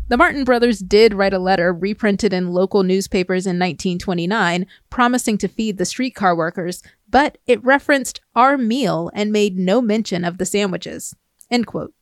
The 0.06 0.18
Martin 0.18 0.44
brothers 0.44 0.80
did 0.80 1.14
write 1.14 1.32
a 1.32 1.38
letter 1.38 1.72
reprinted 1.72 2.34
in 2.34 2.52
local 2.52 2.82
newspapers 2.82 3.46
in 3.46 3.56
1929 3.58 4.66
promising 4.90 5.38
to 5.38 5.48
feed 5.48 5.78
the 5.78 5.86
streetcar 5.86 6.36
workers, 6.36 6.82
but 7.08 7.38
it 7.46 7.64
referenced 7.64 8.20
our 8.34 8.58
meal 8.58 9.10
and 9.14 9.32
made 9.32 9.58
no 9.58 9.80
mention 9.80 10.22
of 10.22 10.36
the 10.36 10.44
sandwiches. 10.44 11.16
End 11.50 11.66
quote. 11.66 11.94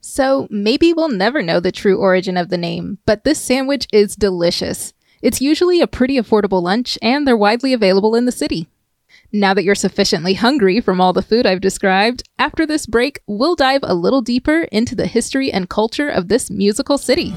So 0.00 0.46
maybe 0.50 0.92
we'll 0.92 1.08
never 1.08 1.42
know 1.42 1.58
the 1.58 1.72
true 1.72 1.98
origin 1.98 2.36
of 2.36 2.48
the 2.48 2.56
name, 2.58 2.98
but 3.04 3.24
this 3.24 3.40
sandwich 3.40 3.88
is 3.92 4.14
delicious. 4.14 4.92
It's 5.20 5.40
usually 5.40 5.80
a 5.80 5.88
pretty 5.88 6.16
affordable 6.16 6.62
lunch, 6.62 6.96
and 7.02 7.26
they're 7.26 7.36
widely 7.36 7.72
available 7.72 8.14
in 8.14 8.24
the 8.24 8.30
city. 8.30 8.68
Now 9.32 9.52
that 9.52 9.62
you're 9.62 9.74
sufficiently 9.74 10.32
hungry 10.32 10.80
from 10.80 11.02
all 11.02 11.12
the 11.12 11.20
food 11.20 11.44
I've 11.44 11.60
described, 11.60 12.22
after 12.38 12.64
this 12.64 12.86
break, 12.86 13.20
we'll 13.26 13.56
dive 13.56 13.82
a 13.82 13.94
little 13.94 14.22
deeper 14.22 14.62
into 14.72 14.94
the 14.94 15.06
history 15.06 15.52
and 15.52 15.68
culture 15.68 16.08
of 16.08 16.28
this 16.28 16.50
musical 16.50 16.96
city. 16.96 17.34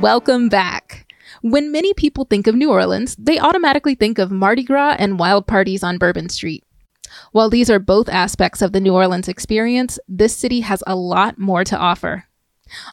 Welcome 0.00 0.48
back. 0.48 1.06
When 1.42 1.70
many 1.70 1.94
people 1.94 2.24
think 2.24 2.48
of 2.48 2.56
New 2.56 2.72
Orleans, 2.72 3.14
they 3.14 3.38
automatically 3.38 3.94
think 3.94 4.18
of 4.18 4.32
Mardi 4.32 4.64
Gras 4.64 4.96
and 4.98 5.20
wild 5.20 5.46
parties 5.46 5.84
on 5.84 5.98
Bourbon 5.98 6.30
Street. 6.30 6.64
While 7.30 7.50
these 7.50 7.70
are 7.70 7.78
both 7.78 8.08
aspects 8.08 8.60
of 8.60 8.72
the 8.72 8.80
New 8.80 8.94
Orleans 8.94 9.28
experience, 9.28 10.00
this 10.08 10.36
city 10.36 10.62
has 10.62 10.82
a 10.84 10.96
lot 10.96 11.38
more 11.38 11.62
to 11.62 11.78
offer. 11.78 12.24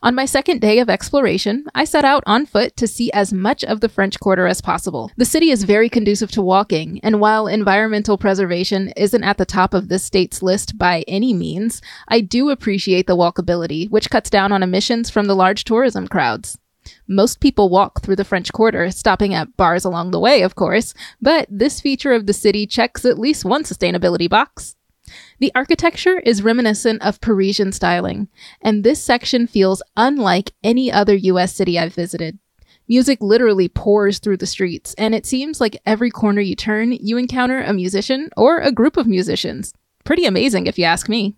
On 0.01 0.15
my 0.15 0.25
second 0.25 0.61
day 0.61 0.79
of 0.79 0.89
exploration, 0.89 1.65
I 1.73 1.85
set 1.85 2.05
out 2.05 2.23
on 2.25 2.45
foot 2.45 2.75
to 2.77 2.87
see 2.87 3.11
as 3.11 3.33
much 3.33 3.63
of 3.63 3.79
the 3.79 3.89
French 3.89 4.19
Quarter 4.19 4.47
as 4.47 4.61
possible. 4.61 5.11
The 5.17 5.25
city 5.25 5.49
is 5.49 5.63
very 5.63 5.89
conducive 5.89 6.31
to 6.31 6.41
walking, 6.41 6.99
and 7.03 7.19
while 7.19 7.47
environmental 7.47 8.17
preservation 8.17 8.89
isn't 8.95 9.23
at 9.23 9.37
the 9.37 9.45
top 9.45 9.73
of 9.73 9.87
this 9.87 10.03
state's 10.03 10.41
list 10.41 10.77
by 10.77 11.03
any 11.07 11.33
means, 11.33 11.81
I 12.07 12.21
do 12.21 12.49
appreciate 12.49 13.07
the 13.07 13.17
walkability, 13.17 13.89
which 13.89 14.09
cuts 14.09 14.29
down 14.29 14.51
on 14.51 14.63
emissions 14.63 15.09
from 15.09 15.25
the 15.25 15.35
large 15.35 15.63
tourism 15.63 16.07
crowds. 16.07 16.57
Most 17.07 17.39
people 17.39 17.69
walk 17.69 18.01
through 18.01 18.17
the 18.17 18.25
French 18.25 18.51
Quarter, 18.51 18.91
stopping 18.91 19.33
at 19.33 19.55
bars 19.55 19.85
along 19.85 20.11
the 20.11 20.19
way, 20.19 20.41
of 20.41 20.55
course, 20.55 20.93
but 21.21 21.47
this 21.49 21.79
feature 21.79 22.11
of 22.11 22.27
the 22.27 22.33
city 22.33 22.67
checks 22.67 23.05
at 23.05 23.19
least 23.19 23.45
one 23.45 23.63
sustainability 23.63 24.29
box. 24.29 24.75
The 25.39 25.51
architecture 25.55 26.19
is 26.19 26.43
reminiscent 26.43 27.01
of 27.01 27.21
Parisian 27.21 27.71
styling, 27.71 28.27
and 28.61 28.83
this 28.83 29.01
section 29.01 29.47
feels 29.47 29.81
unlike 29.97 30.51
any 30.63 30.91
other 30.91 31.15
US 31.15 31.53
city 31.53 31.77
I've 31.77 31.95
visited. 31.95 32.39
Music 32.87 33.21
literally 33.21 33.69
pours 33.69 34.19
through 34.19 34.37
the 34.37 34.45
streets, 34.45 34.93
and 34.95 35.15
it 35.15 35.25
seems 35.25 35.61
like 35.61 35.81
every 35.85 36.11
corner 36.11 36.41
you 36.41 36.55
turn, 36.55 36.91
you 36.91 37.17
encounter 37.17 37.61
a 37.61 37.73
musician 37.73 38.29
or 38.35 38.59
a 38.59 38.71
group 38.71 38.97
of 38.97 39.07
musicians. 39.07 39.73
Pretty 40.03 40.25
amazing, 40.25 40.67
if 40.67 40.77
you 40.77 40.83
ask 40.83 41.07
me. 41.07 41.35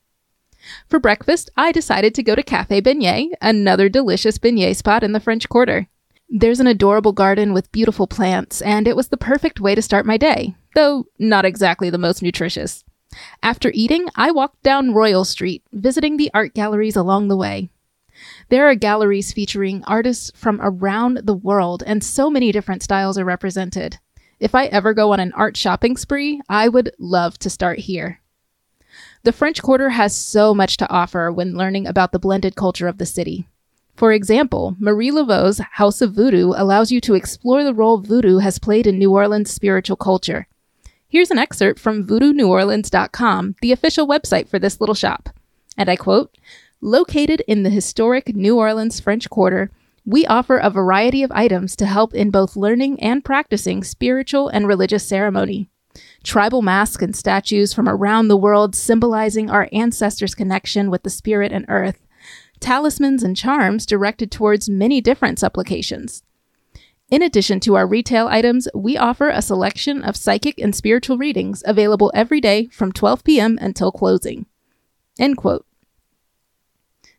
For 0.87 0.99
breakfast, 0.99 1.51
I 1.55 1.71
decided 1.71 2.15
to 2.15 2.23
go 2.23 2.33
to 2.33 2.41
Cafe 2.41 2.81
Beignet, 2.81 3.29
another 3.41 3.89
delicious 3.89 4.39
beignet 4.39 4.75
spot 4.75 5.03
in 5.03 5.11
the 5.11 5.19
French 5.19 5.47
Quarter. 5.47 5.87
There's 6.27 6.59
an 6.59 6.65
adorable 6.65 7.11
garden 7.11 7.53
with 7.53 7.71
beautiful 7.71 8.07
plants, 8.07 8.61
and 8.63 8.87
it 8.87 8.95
was 8.95 9.09
the 9.09 9.17
perfect 9.17 9.59
way 9.59 9.75
to 9.75 9.81
start 9.83 10.07
my 10.07 10.17
day, 10.17 10.55
though 10.73 11.05
not 11.19 11.45
exactly 11.45 11.91
the 11.91 11.99
most 11.99 12.23
nutritious. 12.23 12.83
After 13.41 13.71
eating, 13.73 14.07
I 14.15 14.31
walked 14.31 14.63
down 14.63 14.93
Royal 14.93 15.25
Street, 15.25 15.63
visiting 15.71 16.17
the 16.17 16.31
art 16.33 16.53
galleries 16.53 16.95
along 16.95 17.27
the 17.27 17.37
way. 17.37 17.69
There 18.49 18.69
are 18.69 18.75
galleries 18.75 19.33
featuring 19.33 19.83
artists 19.85 20.31
from 20.35 20.59
around 20.61 21.21
the 21.23 21.33
world, 21.33 21.83
and 21.85 22.03
so 22.03 22.29
many 22.29 22.51
different 22.51 22.83
styles 22.83 23.17
are 23.17 23.25
represented. 23.25 23.97
If 24.39 24.53
I 24.53 24.65
ever 24.65 24.93
go 24.93 25.13
on 25.13 25.19
an 25.19 25.33
art 25.33 25.57
shopping 25.57 25.97
spree, 25.97 26.41
I 26.49 26.67
would 26.69 26.91
love 26.99 27.39
to 27.39 27.49
start 27.49 27.79
here. 27.79 28.21
The 29.23 29.31
French 29.31 29.61
Quarter 29.61 29.89
has 29.89 30.15
so 30.15 30.53
much 30.53 30.77
to 30.77 30.89
offer 30.89 31.31
when 31.31 31.57
learning 31.57 31.87
about 31.87 32.11
the 32.11 32.19
blended 32.19 32.55
culture 32.55 32.87
of 32.87 32.97
the 32.97 33.05
city. 33.05 33.47
For 33.95 34.11
example, 34.11 34.75
Marie 34.77 35.11
Laveau's 35.11 35.59
House 35.73 36.01
of 36.01 36.13
Voodoo 36.13 36.53
allows 36.55 36.91
you 36.91 36.99
to 37.01 37.15
explore 37.15 37.63
the 37.63 37.73
role 37.73 37.97
voodoo 37.97 38.39
has 38.39 38.59
played 38.59 38.85
in 38.85 38.99
New 38.99 39.11
Orleans' 39.11 39.51
spiritual 39.51 39.95
culture. 39.95 40.47
Here's 41.15 41.31
an 41.31 41.37
excerpt 41.37 41.79
from 41.79 42.05
voodooneworleans.com, 42.05 43.55
the 43.61 43.71
official 43.71 44.05
website 44.05 44.49
for 44.49 44.59
this 44.59 44.81
little 44.81 44.93
shop. 44.93 45.29
And 45.77 45.89
I 45.89 45.95
quote 45.95 46.37
Located 46.81 47.41
in 47.47 47.63
the 47.63 47.69
historic 47.69 48.35
New 48.35 48.57
Orleans 48.57 48.99
French 48.99 49.29
Quarter, 49.29 49.71
we 50.05 50.25
offer 50.25 50.57
a 50.57 50.69
variety 50.69 51.23
of 51.23 51.31
items 51.31 51.77
to 51.77 51.85
help 51.85 52.13
in 52.13 52.31
both 52.31 52.57
learning 52.57 52.99
and 52.99 53.23
practicing 53.23 53.81
spiritual 53.81 54.49
and 54.49 54.67
religious 54.67 55.07
ceremony. 55.07 55.69
Tribal 56.21 56.61
masks 56.61 57.01
and 57.01 57.15
statues 57.15 57.73
from 57.73 57.87
around 57.87 58.27
the 58.27 58.35
world 58.35 58.75
symbolizing 58.75 59.49
our 59.49 59.69
ancestors' 59.71 60.35
connection 60.35 60.91
with 60.91 61.03
the 61.03 61.09
spirit 61.09 61.53
and 61.53 61.63
earth. 61.69 62.05
Talismans 62.59 63.23
and 63.23 63.37
charms 63.37 63.85
directed 63.85 64.31
towards 64.31 64.69
many 64.69 64.99
different 64.99 65.39
supplications. 65.39 66.23
In 67.15 67.21
addition 67.21 67.61
to 67.61 67.75
our 67.75 67.87
retail 67.87 68.27
items, 68.27 68.67
we 68.75 68.97
offer 68.97 69.29
a 69.29 69.41
selection 69.41 70.03
of 70.03 70.17
psychic 70.17 70.59
and 70.59 70.75
spiritual 70.75 71.17
readings 71.17 71.63
available 71.65 72.11
every 72.13 72.41
day 72.41 72.67
from 72.73 72.91
12 72.91 73.23
p.m. 73.23 73.57
until 73.61 73.89
closing. 73.89 74.47
End 75.17 75.37
quote. 75.37 75.65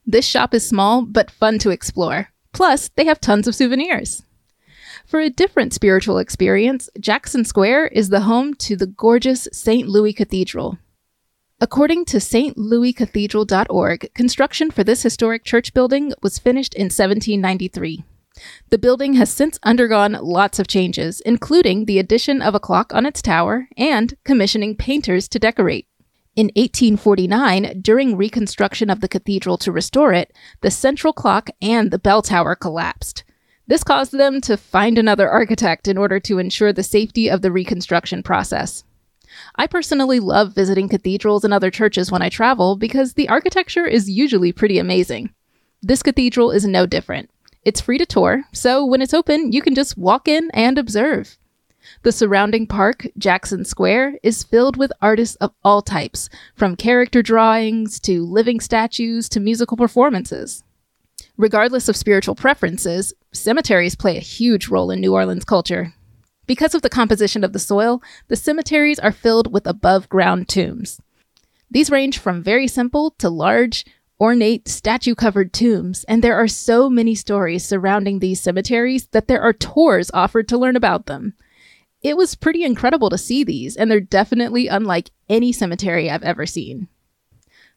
This 0.07 0.27
shop 0.27 0.53
is 0.53 0.69
small 0.69 1.01
but 1.01 1.31
fun 1.31 1.59
to 1.61 1.71
explore. 1.71 2.29
Plus, 2.53 2.91
they 2.97 3.07
have 3.07 3.23
tons 3.23 3.49
of 3.49 3.55
souvenirs. 3.55 4.23
For 5.07 5.21
a 5.21 5.31
different 5.31 5.73
spiritual 5.73 6.19
experience, 6.19 6.91
Jackson 7.01 7.47
Square 7.47 7.87
is 7.87 8.11
the 8.11 8.21
home 8.21 8.53
to 8.69 8.77
the 8.77 8.89
gorgeous 8.89 9.49
St. 9.51 9.89
Louis 9.89 10.13
Cathedral. 10.13 10.77
According 11.59 12.05
to 12.05 12.19
stlouiscathedral.org, 12.19 14.13
construction 14.13 14.71
for 14.71 14.85
this 14.85 15.03
historic 15.03 15.43
church 15.43 15.73
building 15.73 16.13
was 16.21 16.39
finished 16.39 16.75
in 16.75 16.91
1793. 16.91 18.05
The 18.71 18.79
building 18.79 19.15
has 19.15 19.31
since 19.31 19.59
undergone 19.63 20.13
lots 20.21 20.59
of 20.59 20.67
changes, 20.67 21.21
including 21.21 21.85
the 21.85 21.99
addition 21.99 22.43
of 22.43 22.55
a 22.55 22.61
clock 22.61 22.93
on 22.95 23.07
its 23.07 23.23
tower 23.23 23.69
and 23.77 24.15
commissioning 24.25 24.77
painters 24.77 25.29
to 25.29 25.39
decorate. 25.39 25.87
In 26.37 26.47
1849, 26.57 27.81
during 27.81 28.17
reconstruction 28.17 28.91
of 28.91 29.01
the 29.01 29.09
cathedral 29.09 29.57
to 29.59 29.73
restore 29.73 30.13
it, 30.13 30.37
the 30.61 30.71
central 30.71 31.15
clock 31.15 31.49
and 31.63 31.91
the 31.91 31.99
bell 31.99 32.21
tower 32.21 32.55
collapsed. 32.55 33.25
This 33.67 33.83
caused 33.83 34.13
them 34.13 34.41
to 34.43 34.57
find 34.57 34.99
another 34.99 35.31
architect 35.31 35.89
in 35.89 35.97
order 35.97 36.21
to 36.21 36.39
ensure 36.39 36.73
the 36.73 36.83
safety 36.83 37.29
of 37.29 37.41
the 37.41 37.51
reconstruction 37.51 38.23
process. 38.23 38.85
I 39.57 39.67
personally 39.67 40.21
love 40.21 40.55
visiting 40.55 40.89
cathedrals 40.89 41.43
and 41.43 41.55
other 41.55 41.71
churches 41.71 42.13
when 42.13 42.23
I 42.23 42.29
travel 42.29 42.77
because 42.77 43.15
the 43.15 43.29
architecture 43.29 43.87
is 43.87 44.11
usually 44.11 44.53
pretty 44.53 44.79
amazing. 44.79 45.31
This 45.83 46.03
cathedral 46.03 46.51
is 46.51 46.67
no 46.67 46.87
different. 46.87 47.31
It's 47.67 47.81
free 47.81 47.99
to 47.99 48.07
tour, 48.07 48.45
so 48.53 48.87
when 48.87 49.03
it's 49.03 49.13
open, 49.13 49.51
you 49.51 49.61
can 49.61 49.75
just 49.75 49.99
walk 49.99 50.29
in 50.29 50.53
and 50.55 50.79
observe. 50.79 51.37
The 52.05 52.13
surrounding 52.13 52.69
park, 52.69 53.09
Jackson 53.19 53.65
Square, 53.65 54.21
is 54.23 54.45
filled 54.45 54.77
with 54.77 54.93
artists 55.03 55.35
of 55.41 55.53
all 55.65 55.83
types, 55.83 56.29
from 56.55 56.77
character 56.77 57.23
drawings 57.23 57.99
to 58.01 58.25
living 58.25 58.61
statues 58.61 59.29
to 59.31 59.41
musical 59.41 59.77
performances. 59.77 60.63
Regardless 61.37 61.89
of 61.89 61.97
spiritual 61.97 62.37
preferences, 62.37 63.13
cemeteries 63.33 63.97
play 63.97 64.17
a 64.17 64.21
huge 64.21 64.69
role 64.69 64.93
in 64.93 65.01
New 65.01 65.13
Orleans 65.13 65.45
culture. 65.45 65.93
Because 66.47 66.73
of 66.73 66.83
the 66.83 66.89
composition 66.89 67.43
of 67.43 67.53
the 67.53 67.59
soil, 67.59 68.01
the 68.29 68.37
cemeteries 68.37 69.01
are 69.01 69.11
filled 69.11 69.53
with 69.53 69.67
above 69.67 70.09
ground 70.09 70.49
tombs. 70.49 71.01
These 71.69 71.91
range 71.91 72.19
from 72.19 72.45
very 72.45 72.69
simple 72.69 73.11
to 73.19 73.29
large, 73.29 73.85
ornate, 74.21 74.69
statue 74.69 75.15
covered 75.15 75.53
tombs, 75.53 76.05
and 76.05 76.23
there 76.23 76.37
are 76.37 76.49
so 76.49 76.89
many 76.89 77.15
stories 77.15 77.65
surrounding 77.65 78.19
these 78.19 78.41
cemeteries 78.41 79.07
that 79.09 79.29
there 79.29 79.43
are 79.43 79.53
tours 79.53 80.11
offered 80.15 80.49
to 80.49 80.59
learn 80.59 80.77
about 80.77 81.07
them. 81.07 81.35
It 82.03 82.17
was 82.17 82.35
pretty 82.35 82.65
incredible 82.65 83.11
to 83.11 83.19
see 83.19 83.45
these, 83.45 83.77
and 83.77 83.91
they're 83.91 84.01
definitely 84.01 84.69
unlike 84.69 85.11
any 85.29 85.53
cemetery 85.53 86.11
I've 86.11 86.23
ever 86.23 86.47
seen. 86.47 86.89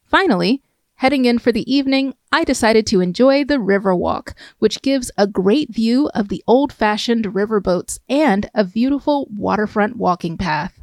Finally, 0.04 0.62
Heading 1.00 1.24
in 1.24 1.38
for 1.38 1.50
the 1.50 1.64
evening, 1.74 2.12
I 2.30 2.44
decided 2.44 2.86
to 2.88 3.00
enjoy 3.00 3.42
the 3.42 3.58
river 3.58 3.96
walk, 3.96 4.34
which 4.58 4.82
gives 4.82 5.10
a 5.16 5.26
great 5.26 5.72
view 5.72 6.10
of 6.12 6.28
the 6.28 6.44
old 6.46 6.74
fashioned 6.74 7.24
riverboats 7.24 8.00
and 8.06 8.50
a 8.54 8.64
beautiful 8.64 9.26
waterfront 9.34 9.96
walking 9.96 10.36
path. 10.36 10.78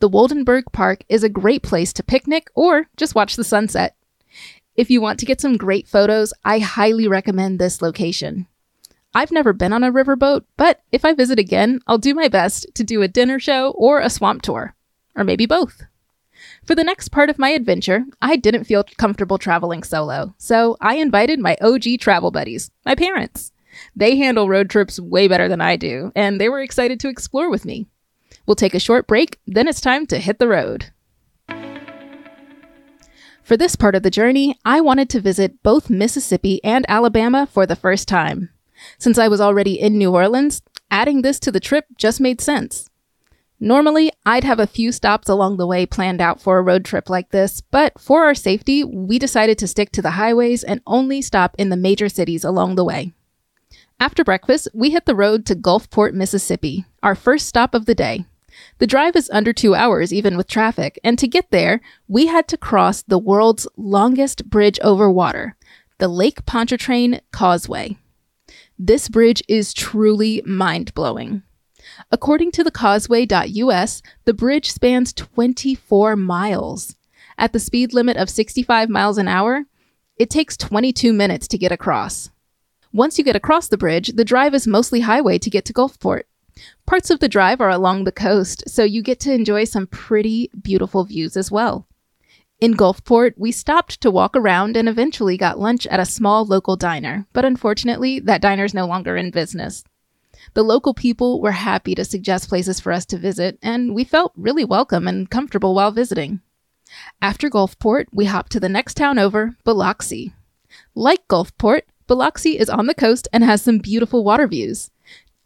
The 0.00 0.10
Woldenberg 0.10 0.64
Park 0.72 1.04
is 1.08 1.22
a 1.22 1.28
great 1.28 1.62
place 1.62 1.92
to 1.92 2.02
picnic 2.02 2.50
or 2.56 2.88
just 2.96 3.14
watch 3.14 3.36
the 3.36 3.44
sunset. 3.44 3.94
If 4.76 4.90
you 4.90 5.00
want 5.00 5.20
to 5.20 5.26
get 5.26 5.40
some 5.40 5.56
great 5.56 5.86
photos, 5.86 6.32
I 6.44 6.58
highly 6.58 7.06
recommend 7.06 7.58
this 7.58 7.80
location. 7.80 8.48
I've 9.14 9.30
never 9.30 9.52
been 9.52 9.72
on 9.72 9.84
a 9.84 9.92
riverboat, 9.92 10.44
but 10.56 10.82
if 10.90 11.04
I 11.04 11.14
visit 11.14 11.38
again, 11.38 11.78
I'll 11.86 11.98
do 11.98 12.14
my 12.14 12.26
best 12.26 12.66
to 12.74 12.82
do 12.82 13.00
a 13.00 13.08
dinner 13.08 13.38
show 13.38 13.70
or 13.76 14.00
a 14.00 14.10
swamp 14.10 14.42
tour. 14.42 14.74
Or 15.14 15.22
maybe 15.22 15.46
both. 15.46 15.84
For 16.64 16.74
the 16.74 16.82
next 16.82 17.10
part 17.10 17.30
of 17.30 17.38
my 17.38 17.50
adventure, 17.50 18.04
I 18.20 18.34
didn't 18.34 18.64
feel 18.64 18.84
comfortable 18.98 19.38
traveling 19.38 19.84
solo, 19.84 20.34
so 20.38 20.76
I 20.80 20.96
invited 20.96 21.38
my 21.38 21.56
OG 21.60 22.00
travel 22.00 22.32
buddies, 22.32 22.72
my 22.84 22.96
parents. 22.96 23.52
They 23.94 24.16
handle 24.16 24.48
road 24.48 24.70
trips 24.70 24.98
way 24.98 25.28
better 25.28 25.48
than 25.48 25.60
I 25.60 25.76
do, 25.76 26.10
and 26.16 26.40
they 26.40 26.48
were 26.48 26.60
excited 26.60 26.98
to 27.00 27.08
explore 27.08 27.48
with 27.48 27.64
me. 27.64 27.86
We'll 28.44 28.56
take 28.56 28.74
a 28.74 28.80
short 28.80 29.06
break, 29.06 29.38
then 29.46 29.68
it's 29.68 29.80
time 29.80 30.06
to 30.06 30.18
hit 30.18 30.40
the 30.40 30.48
road. 30.48 30.90
For 33.44 33.58
this 33.58 33.76
part 33.76 33.94
of 33.94 34.02
the 34.02 34.10
journey, 34.10 34.58
I 34.64 34.80
wanted 34.80 35.10
to 35.10 35.20
visit 35.20 35.62
both 35.62 35.90
Mississippi 35.90 36.64
and 36.64 36.86
Alabama 36.88 37.46
for 37.46 37.66
the 37.66 37.76
first 37.76 38.08
time. 38.08 38.48
Since 38.98 39.18
I 39.18 39.28
was 39.28 39.38
already 39.38 39.78
in 39.78 39.98
New 39.98 40.14
Orleans, 40.14 40.62
adding 40.90 41.20
this 41.20 41.38
to 41.40 41.52
the 41.52 41.60
trip 41.60 41.84
just 41.98 42.22
made 42.22 42.40
sense. 42.40 42.88
Normally, 43.60 44.10
I'd 44.24 44.44
have 44.44 44.58
a 44.58 44.66
few 44.66 44.92
stops 44.92 45.28
along 45.28 45.58
the 45.58 45.66
way 45.66 45.84
planned 45.84 46.22
out 46.22 46.40
for 46.40 46.56
a 46.56 46.62
road 46.62 46.86
trip 46.86 47.10
like 47.10 47.32
this, 47.32 47.60
but 47.60 48.00
for 48.00 48.24
our 48.24 48.34
safety, 48.34 48.82
we 48.82 49.18
decided 49.18 49.58
to 49.58 49.68
stick 49.68 49.92
to 49.92 50.02
the 50.02 50.12
highways 50.12 50.64
and 50.64 50.80
only 50.86 51.20
stop 51.20 51.54
in 51.58 51.68
the 51.68 51.76
major 51.76 52.08
cities 52.08 52.44
along 52.44 52.76
the 52.76 52.84
way. 52.84 53.12
After 54.00 54.24
breakfast, 54.24 54.68
we 54.72 54.90
hit 54.90 55.04
the 55.04 55.14
road 55.14 55.44
to 55.46 55.54
Gulfport, 55.54 56.14
Mississippi, 56.14 56.86
our 57.02 57.14
first 57.14 57.46
stop 57.46 57.74
of 57.74 57.84
the 57.84 57.94
day. 57.94 58.24
The 58.78 58.86
drive 58.86 59.14
is 59.14 59.30
under 59.32 59.52
two 59.52 59.74
hours, 59.74 60.12
even 60.12 60.36
with 60.36 60.48
traffic, 60.48 60.98
and 61.04 61.18
to 61.18 61.28
get 61.28 61.50
there, 61.50 61.80
we 62.08 62.26
had 62.26 62.48
to 62.48 62.56
cross 62.56 63.02
the 63.02 63.18
world's 63.18 63.68
longest 63.76 64.50
bridge 64.50 64.80
over 64.82 65.10
water, 65.10 65.56
the 65.98 66.08
Lake 66.08 66.44
Pontchartrain 66.44 67.20
Causeway. 67.32 67.96
This 68.78 69.08
bridge 69.08 69.42
is 69.48 69.72
truly 69.72 70.42
mind 70.44 70.92
blowing. 70.94 71.42
According 72.10 72.50
to 72.52 72.64
the 72.64 72.72
causeway.us, 72.72 74.02
the 74.24 74.34
bridge 74.34 74.72
spans 74.72 75.12
24 75.12 76.16
miles. 76.16 76.96
At 77.38 77.52
the 77.52 77.60
speed 77.60 77.92
limit 77.92 78.16
of 78.16 78.28
65 78.28 78.88
miles 78.88 79.18
an 79.18 79.28
hour, 79.28 79.64
it 80.16 80.30
takes 80.30 80.56
22 80.56 81.12
minutes 81.12 81.46
to 81.48 81.58
get 81.58 81.72
across. 81.72 82.30
Once 82.92 83.18
you 83.18 83.24
get 83.24 83.36
across 83.36 83.68
the 83.68 83.78
bridge, 83.78 84.12
the 84.14 84.24
drive 84.24 84.54
is 84.54 84.66
mostly 84.66 85.00
highway 85.00 85.38
to 85.38 85.50
get 85.50 85.64
to 85.64 85.72
Gulfport. 85.72 86.22
Parts 86.86 87.10
of 87.10 87.20
the 87.20 87.28
drive 87.28 87.60
are 87.60 87.70
along 87.70 88.04
the 88.04 88.12
coast, 88.12 88.64
so 88.68 88.84
you 88.84 89.02
get 89.02 89.20
to 89.20 89.32
enjoy 89.32 89.64
some 89.64 89.86
pretty 89.86 90.50
beautiful 90.62 91.04
views 91.04 91.36
as 91.36 91.50
well. 91.50 91.86
In 92.60 92.74
Gulfport, 92.74 93.34
we 93.36 93.50
stopped 93.50 94.00
to 94.00 94.10
walk 94.10 94.36
around 94.36 94.76
and 94.76 94.88
eventually 94.88 95.36
got 95.36 95.58
lunch 95.58 95.86
at 95.88 96.00
a 96.00 96.06
small 96.06 96.46
local 96.46 96.76
diner, 96.76 97.26
but 97.32 97.44
unfortunately, 97.44 98.20
that 98.20 98.40
diner 98.40 98.64
is 98.64 98.74
no 98.74 98.86
longer 98.86 99.16
in 99.16 99.30
business. 99.30 99.84
The 100.54 100.62
local 100.62 100.94
people 100.94 101.40
were 101.40 101.52
happy 101.52 101.94
to 101.94 102.04
suggest 102.04 102.48
places 102.48 102.78
for 102.78 102.92
us 102.92 103.04
to 103.06 103.18
visit, 103.18 103.58
and 103.62 103.94
we 103.94 104.04
felt 104.04 104.32
really 104.36 104.64
welcome 104.64 105.08
and 105.08 105.28
comfortable 105.28 105.74
while 105.74 105.90
visiting. 105.90 106.40
After 107.20 107.50
Gulfport, 107.50 108.06
we 108.12 108.26
hopped 108.26 108.52
to 108.52 108.60
the 108.60 108.68
next 108.68 108.94
town 108.94 109.18
over, 109.18 109.56
Biloxi. 109.64 110.32
Like 110.94 111.26
Gulfport, 111.28 111.82
Biloxi 112.06 112.58
is 112.58 112.70
on 112.70 112.86
the 112.86 112.94
coast 112.94 113.26
and 113.32 113.42
has 113.42 113.62
some 113.62 113.78
beautiful 113.78 114.22
water 114.22 114.46
views. 114.46 114.90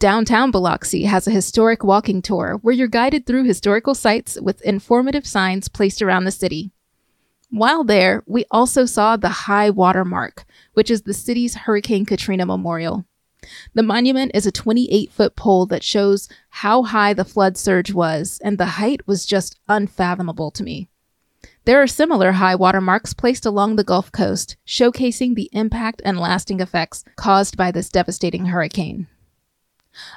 Downtown 0.00 0.52
Biloxi 0.52 1.06
has 1.06 1.26
a 1.26 1.32
historic 1.32 1.82
walking 1.82 2.22
tour 2.22 2.60
where 2.62 2.72
you're 2.72 2.86
guided 2.86 3.26
through 3.26 3.42
historical 3.42 3.96
sites 3.96 4.40
with 4.40 4.62
informative 4.62 5.26
signs 5.26 5.68
placed 5.68 6.00
around 6.00 6.22
the 6.22 6.30
city. 6.30 6.70
While 7.50 7.82
there, 7.82 8.22
we 8.24 8.44
also 8.48 8.84
saw 8.84 9.16
the 9.16 9.28
high 9.28 9.70
water 9.70 10.04
mark, 10.04 10.44
which 10.74 10.88
is 10.88 11.02
the 11.02 11.12
city's 11.12 11.56
Hurricane 11.56 12.06
Katrina 12.06 12.46
Memorial. 12.46 13.06
The 13.74 13.82
monument 13.82 14.30
is 14.34 14.46
a 14.46 14.52
28 14.52 15.10
foot 15.10 15.34
pole 15.34 15.66
that 15.66 15.82
shows 15.82 16.28
how 16.50 16.84
high 16.84 17.12
the 17.12 17.24
flood 17.24 17.56
surge 17.56 17.92
was, 17.92 18.40
and 18.44 18.56
the 18.56 18.66
height 18.66 19.04
was 19.08 19.26
just 19.26 19.58
unfathomable 19.68 20.52
to 20.52 20.62
me. 20.62 20.88
There 21.64 21.82
are 21.82 21.88
similar 21.88 22.32
high 22.32 22.54
water 22.54 22.80
marks 22.80 23.14
placed 23.14 23.44
along 23.44 23.74
the 23.74 23.82
Gulf 23.82 24.12
Coast, 24.12 24.58
showcasing 24.64 25.34
the 25.34 25.50
impact 25.52 26.00
and 26.04 26.20
lasting 26.20 26.60
effects 26.60 27.04
caused 27.16 27.56
by 27.56 27.72
this 27.72 27.88
devastating 27.88 28.46
hurricane. 28.46 29.08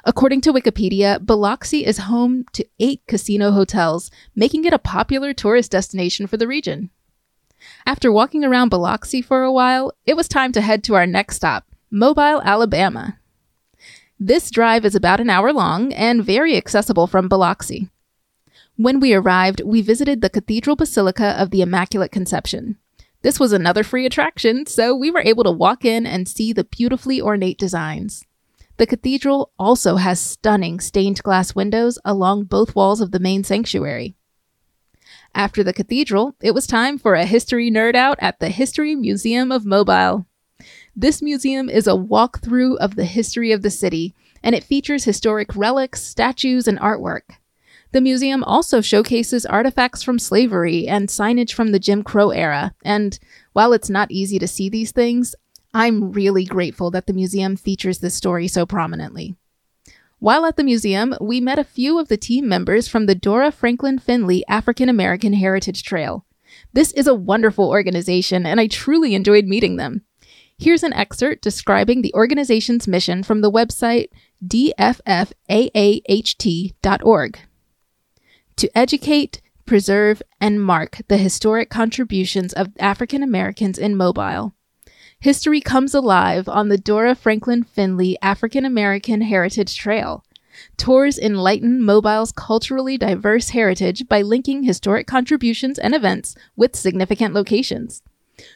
According 0.04 0.40
to 0.42 0.52
Wikipedia, 0.52 1.24
Biloxi 1.24 1.84
is 1.84 1.98
home 1.98 2.44
to 2.52 2.66
eight 2.78 3.02
casino 3.06 3.52
hotels, 3.52 4.10
making 4.34 4.64
it 4.64 4.72
a 4.72 4.78
popular 4.78 5.32
tourist 5.32 5.70
destination 5.70 6.26
for 6.26 6.36
the 6.36 6.46
region. 6.46 6.90
After 7.86 8.10
walking 8.10 8.44
around 8.44 8.70
Biloxi 8.70 9.22
for 9.22 9.42
a 9.42 9.52
while, 9.52 9.92
it 10.04 10.16
was 10.16 10.28
time 10.28 10.52
to 10.52 10.60
head 10.60 10.82
to 10.84 10.94
our 10.94 11.06
next 11.06 11.36
stop, 11.36 11.66
Mobile, 11.90 12.42
Alabama. 12.42 13.18
This 14.18 14.50
drive 14.50 14.84
is 14.84 14.94
about 14.94 15.20
an 15.20 15.30
hour 15.30 15.52
long 15.52 15.92
and 15.92 16.24
very 16.24 16.56
accessible 16.56 17.06
from 17.06 17.28
Biloxi. 17.28 17.88
When 18.76 19.00
we 19.00 19.14
arrived, 19.14 19.62
we 19.64 19.82
visited 19.82 20.20
the 20.20 20.30
Cathedral 20.30 20.76
Basilica 20.76 21.40
of 21.40 21.50
the 21.50 21.60
Immaculate 21.60 22.12
Conception. 22.12 22.78
This 23.22 23.38
was 23.38 23.52
another 23.52 23.84
free 23.84 24.06
attraction, 24.06 24.66
so 24.66 24.94
we 24.94 25.10
were 25.10 25.20
able 25.20 25.44
to 25.44 25.50
walk 25.50 25.84
in 25.84 26.06
and 26.06 26.26
see 26.26 26.52
the 26.52 26.64
beautifully 26.64 27.20
ornate 27.20 27.58
designs. 27.58 28.24
The 28.82 28.86
cathedral 28.86 29.52
also 29.60 29.94
has 29.94 30.18
stunning 30.18 30.80
stained 30.80 31.22
glass 31.22 31.54
windows 31.54 32.00
along 32.04 32.46
both 32.46 32.74
walls 32.74 33.00
of 33.00 33.12
the 33.12 33.20
main 33.20 33.44
sanctuary. 33.44 34.16
After 35.36 35.62
the 35.62 35.72
cathedral, 35.72 36.34
it 36.42 36.50
was 36.50 36.66
time 36.66 36.98
for 36.98 37.14
a 37.14 37.24
history 37.24 37.70
nerd 37.70 37.94
out 37.94 38.18
at 38.20 38.40
the 38.40 38.48
History 38.48 38.96
Museum 38.96 39.52
of 39.52 39.64
Mobile. 39.64 40.26
This 40.96 41.22
museum 41.22 41.70
is 41.70 41.86
a 41.86 41.92
walkthrough 41.92 42.76
of 42.78 42.96
the 42.96 43.04
history 43.04 43.52
of 43.52 43.62
the 43.62 43.70
city, 43.70 44.16
and 44.42 44.52
it 44.52 44.64
features 44.64 45.04
historic 45.04 45.54
relics, 45.54 46.02
statues, 46.02 46.66
and 46.66 46.80
artwork. 46.80 47.36
The 47.92 48.00
museum 48.00 48.42
also 48.42 48.80
showcases 48.80 49.46
artifacts 49.46 50.02
from 50.02 50.18
slavery 50.18 50.88
and 50.88 51.08
signage 51.08 51.52
from 51.52 51.70
the 51.70 51.78
Jim 51.78 52.02
Crow 52.02 52.30
era, 52.30 52.74
and 52.84 53.16
While 53.52 53.74
it's 53.74 53.90
not 53.90 54.10
easy 54.10 54.40
to 54.40 54.48
see 54.48 54.68
these 54.68 54.90
things, 54.90 55.36
I'm 55.74 56.12
really 56.12 56.44
grateful 56.44 56.90
that 56.90 57.06
the 57.06 57.12
museum 57.12 57.56
features 57.56 57.98
this 57.98 58.14
story 58.14 58.46
so 58.48 58.66
prominently. 58.66 59.36
While 60.18 60.44
at 60.44 60.56
the 60.56 60.64
museum, 60.64 61.14
we 61.20 61.40
met 61.40 61.58
a 61.58 61.64
few 61.64 61.98
of 61.98 62.08
the 62.08 62.16
team 62.16 62.46
members 62.48 62.86
from 62.86 63.06
the 63.06 63.14
Dora 63.14 63.50
Franklin 63.50 63.98
Finley 63.98 64.44
African 64.48 64.88
American 64.88 65.32
Heritage 65.32 65.82
Trail. 65.82 66.24
This 66.72 66.92
is 66.92 67.06
a 67.06 67.14
wonderful 67.14 67.70
organization, 67.70 68.46
and 68.46 68.60
I 68.60 68.66
truly 68.66 69.14
enjoyed 69.14 69.46
meeting 69.46 69.76
them. 69.76 70.02
Here's 70.58 70.82
an 70.84 70.92
excerpt 70.92 71.42
describing 71.42 72.02
the 72.02 72.14
organization's 72.14 72.86
mission 72.86 73.22
from 73.22 73.40
the 73.40 73.50
website 73.50 74.10
dffaaht.org 74.46 74.98
to 78.54 78.78
educate, 78.78 79.40
preserve, 79.66 80.22
and 80.40 80.62
mark 80.62 80.98
the 81.08 81.16
historic 81.16 81.70
contributions 81.70 82.52
of 82.52 82.68
African 82.78 83.22
Americans 83.22 83.78
in 83.78 83.96
Mobile. 83.96 84.54
History 85.22 85.60
comes 85.60 85.94
alive 85.94 86.48
on 86.48 86.68
the 86.68 86.76
Dora 86.76 87.14
Franklin 87.14 87.62
Finley 87.62 88.18
African 88.20 88.64
American 88.64 89.20
Heritage 89.20 89.76
Trail. 89.76 90.24
Tours 90.76 91.16
enlighten 91.16 91.80
Mobile's 91.80 92.32
culturally 92.32 92.98
diverse 92.98 93.50
heritage 93.50 94.08
by 94.08 94.22
linking 94.22 94.64
historic 94.64 95.06
contributions 95.06 95.78
and 95.78 95.94
events 95.94 96.34
with 96.56 96.74
significant 96.74 97.34
locations. 97.34 98.02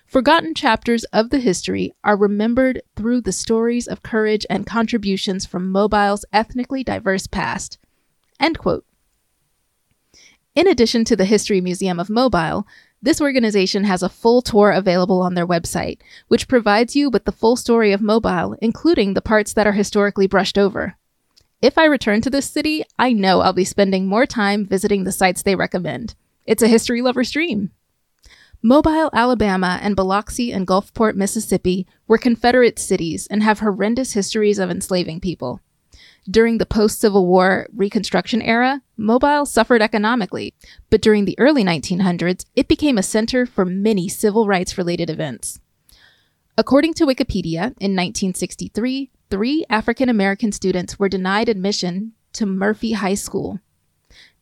Forgotten 0.09 0.57
chapters 0.57 1.05
of 1.13 1.31
the 1.31 1.39
history 1.39 1.93
are 2.03 2.17
remembered 2.17 2.83
through 2.97 3.21
the 3.21 3.31
stories 3.31 3.87
of 3.87 4.03
courage 4.03 4.45
and 4.51 4.67
contributions 4.67 5.47
from 5.47 5.71
Mobile's 5.71 6.25
ethnically 6.33 6.83
diverse 6.83 7.29
past. 7.29 7.79
End 8.41 8.59
quote. 8.59 8.85
In 10.57 10.67
addition 10.67 11.05
to 11.05 11.15
the 11.15 11.27
History 11.27 11.61
Museum 11.61 12.01
of 12.01 12.11
Mobile, 12.11 12.67
this 13.03 13.21
organization 13.21 13.85
has 13.85 14.03
a 14.03 14.09
full 14.09 14.43
tour 14.43 14.71
available 14.71 15.21
on 15.21 15.35
their 15.35 15.47
website, 15.47 15.99
which 16.29 16.49
provides 16.49 16.97
you 16.97 17.11
with 17.11 17.25
the 17.25 17.33
full 17.33 17.57
story 17.57 17.93
of 17.93 18.01
Mobile, 18.01 18.57
including 18.61 19.15
the 19.15 19.23
parts 19.23 19.53
that 19.53 19.67
are 19.67 19.73
historically 19.73 20.27
brushed 20.27 20.59
over. 20.59 20.97
If 21.63 21.79
I 21.79 21.85
return 21.85 22.21
to 22.23 22.31
this 22.31 22.51
city, 22.51 22.85
I 22.99 23.13
know 23.13 23.41
I'll 23.41 23.53
be 23.53 23.65
spending 23.65 24.07
more 24.07 24.27
time 24.27 24.67
visiting 24.67 25.05
the 25.05 25.13
sites 25.13 25.43
they 25.43 25.55
recommend. 25.55 26.15
It's 26.47 26.63
a 26.63 26.69
history 26.69 27.03
lover's 27.03 27.31
dream. 27.31 27.71
Mobile, 28.63 29.11
Alabama, 29.13 29.79
and 29.83 29.95
Biloxi 29.95 30.53
and 30.53 30.67
Gulfport, 30.67 31.15
Mississippi 31.15 31.87
were 32.09 32.19
Confederate 32.19 32.79
cities 32.79 33.27
and 33.29 33.43
have 33.43 33.61
horrendous 33.61 34.15
histories 34.15 34.59
of 34.59 34.71
enslaving 34.71 35.21
people. 35.21 35.61
During 36.29 36.59
the 36.59 36.67
post 36.67 37.01
Civil 37.01 37.27
War 37.27 37.69
Reconstruction 37.75 38.43
era, 38.43 38.83
Mobile 38.97 39.47
suffered 39.47 39.83
economically, 39.83 40.55
but 40.91 41.01
during 41.01 41.25
the 41.25 41.39
early 41.39 41.63
1900s, 41.63 42.45
it 42.57 42.69
became 42.69 42.99
a 42.99 43.03
center 43.03 43.47
for 43.47 43.65
many 43.65 44.09
civil 44.09 44.47
rights 44.47 44.77
related 44.77 45.09
events. 45.09 45.61
According 46.59 46.95
to 46.95 47.07
Wikipedia, 47.07 47.75
in 47.79 47.95
1963, 47.95 49.11
three 49.31 49.65
African 49.69 50.09
American 50.09 50.53
students 50.53 50.99
were 50.99 51.09
denied 51.09 51.49
admission 51.49 52.13
to 52.33 52.47
Murphy 52.47 52.93
High 52.93 53.15
School. 53.15 53.61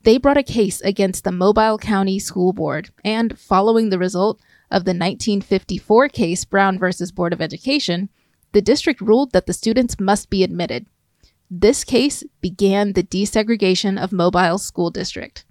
They 0.04 0.18
brought 0.18 0.36
a 0.36 0.42
case 0.42 0.80
against 0.82 1.24
the 1.24 1.32
Mobile 1.32 1.78
County 1.78 2.18
School 2.18 2.52
Board, 2.52 2.90
and 3.04 3.38
following 3.38 3.90
the 3.90 3.98
result 3.98 4.38
of 4.70 4.84
the 4.84 4.90
1954 4.90 6.08
case 6.08 6.44
Brown 6.44 6.78
versus 6.78 7.10
Board 7.10 7.32
of 7.32 7.40
Education, 7.40 8.10
the 8.52 8.62
district 8.62 9.00
ruled 9.00 9.32
that 9.32 9.46
the 9.46 9.52
students 9.52 9.98
must 9.98 10.30
be 10.30 10.44
admitted. 10.44 10.86
This 11.50 11.84
case 11.84 12.24
began 12.40 12.92
the 12.92 13.02
desegregation 13.02 14.02
of 14.02 14.12
Mobile 14.12 14.58
School 14.58 14.90
District. 14.90 15.44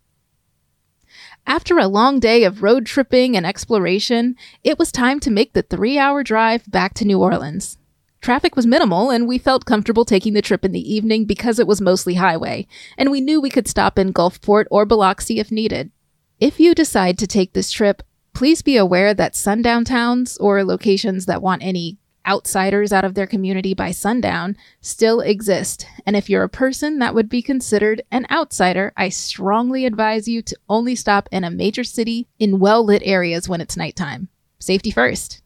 After 1.45 1.77
a 1.77 1.87
long 1.87 2.19
day 2.19 2.43
of 2.45 2.63
road 2.63 2.85
tripping 2.85 3.35
and 3.35 3.45
exploration, 3.45 4.35
it 4.63 4.79
was 4.79 4.91
time 4.91 5.19
to 5.19 5.31
make 5.31 5.53
the 5.53 5.61
three 5.61 5.99
hour 5.99 6.23
drive 6.23 6.69
back 6.69 6.93
to 6.95 7.05
New 7.05 7.19
Orleans. 7.19 7.77
Traffic 8.21 8.55
was 8.55 8.65
minimal, 8.65 9.11
and 9.11 9.27
we 9.27 9.37
felt 9.37 9.65
comfortable 9.65 10.05
taking 10.05 10.33
the 10.33 10.41
trip 10.41 10.63
in 10.63 10.71
the 10.71 10.93
evening 10.93 11.25
because 11.25 11.59
it 11.59 11.67
was 11.67 11.81
mostly 11.81 12.15
highway, 12.15 12.65
and 12.97 13.11
we 13.11 13.19
knew 13.19 13.41
we 13.41 13.49
could 13.49 13.67
stop 13.67 13.99
in 13.99 14.13
Gulfport 14.13 14.65
or 14.71 14.85
Biloxi 14.85 15.39
if 15.39 15.51
needed. 15.51 15.91
If 16.39 16.59
you 16.59 16.73
decide 16.73 17.17
to 17.19 17.27
take 17.27 17.51
this 17.51 17.69
trip, 17.69 18.01
please 18.33 18.61
be 18.61 18.77
aware 18.77 19.13
that 19.13 19.35
sundown 19.35 19.83
towns 19.83 20.37
or 20.37 20.63
locations 20.63 21.25
that 21.25 21.41
want 21.41 21.63
any 21.63 21.97
outsiders 22.27 22.93
out 22.93 23.05
of 23.05 23.13
their 23.13 23.27
community 23.27 23.73
by 23.73 23.91
sundown 23.91 24.55
still 24.81 25.19
exist. 25.21 25.85
And 26.05 26.15
if 26.15 26.29
you're 26.29 26.43
a 26.43 26.49
person 26.49 26.99
that 26.99 27.15
would 27.15 27.29
be 27.29 27.41
considered 27.41 28.01
an 28.11 28.25
outsider, 28.31 28.93
I 28.95 29.09
strongly 29.09 29.85
advise 29.85 30.27
you 30.27 30.41
to 30.43 30.57
only 30.69 30.95
stop 30.95 31.29
in 31.31 31.43
a 31.43 31.51
major 31.51 31.83
city 31.83 32.27
in 32.39 32.59
well 32.59 32.83
lit 32.83 33.01
areas 33.05 33.49
when 33.49 33.61
it's 33.61 33.77
nighttime. 33.77 34.29
Safety 34.59 34.91
first. 34.91 35.41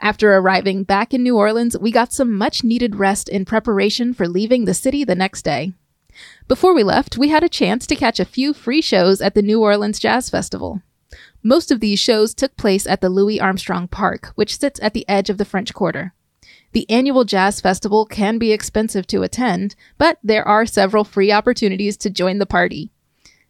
After 0.00 0.34
arriving 0.34 0.84
back 0.84 1.12
in 1.12 1.22
New 1.22 1.36
Orleans, 1.36 1.78
we 1.78 1.92
got 1.92 2.12
some 2.12 2.36
much 2.36 2.64
needed 2.64 2.96
rest 2.96 3.28
in 3.28 3.44
preparation 3.44 4.14
for 4.14 4.26
leaving 4.26 4.64
the 4.64 4.74
city 4.74 5.04
the 5.04 5.14
next 5.14 5.42
day. 5.42 5.74
Before 6.48 6.74
we 6.74 6.82
left, 6.82 7.18
we 7.18 7.28
had 7.28 7.44
a 7.44 7.48
chance 7.48 7.86
to 7.86 7.94
catch 7.94 8.18
a 8.18 8.24
few 8.24 8.52
free 8.52 8.80
shows 8.80 9.20
at 9.20 9.34
the 9.34 9.42
New 9.42 9.60
Orleans 9.60 9.98
Jazz 9.98 10.30
Festival. 10.30 10.82
Most 11.42 11.70
of 11.70 11.80
these 11.80 11.98
shows 11.98 12.34
took 12.34 12.56
place 12.56 12.86
at 12.86 13.00
the 13.00 13.08
Louis 13.08 13.40
Armstrong 13.40 13.88
Park, 13.88 14.32
which 14.34 14.58
sits 14.58 14.78
at 14.82 14.92
the 14.92 15.08
edge 15.08 15.30
of 15.30 15.38
the 15.38 15.44
French 15.44 15.72
Quarter. 15.72 16.12
The 16.72 16.88
annual 16.90 17.24
jazz 17.24 17.60
festival 17.60 18.04
can 18.04 18.38
be 18.38 18.52
expensive 18.52 19.06
to 19.08 19.22
attend, 19.22 19.74
but 19.98 20.18
there 20.22 20.46
are 20.46 20.66
several 20.66 21.02
free 21.02 21.32
opportunities 21.32 21.96
to 21.98 22.10
join 22.10 22.38
the 22.38 22.46
party. 22.46 22.92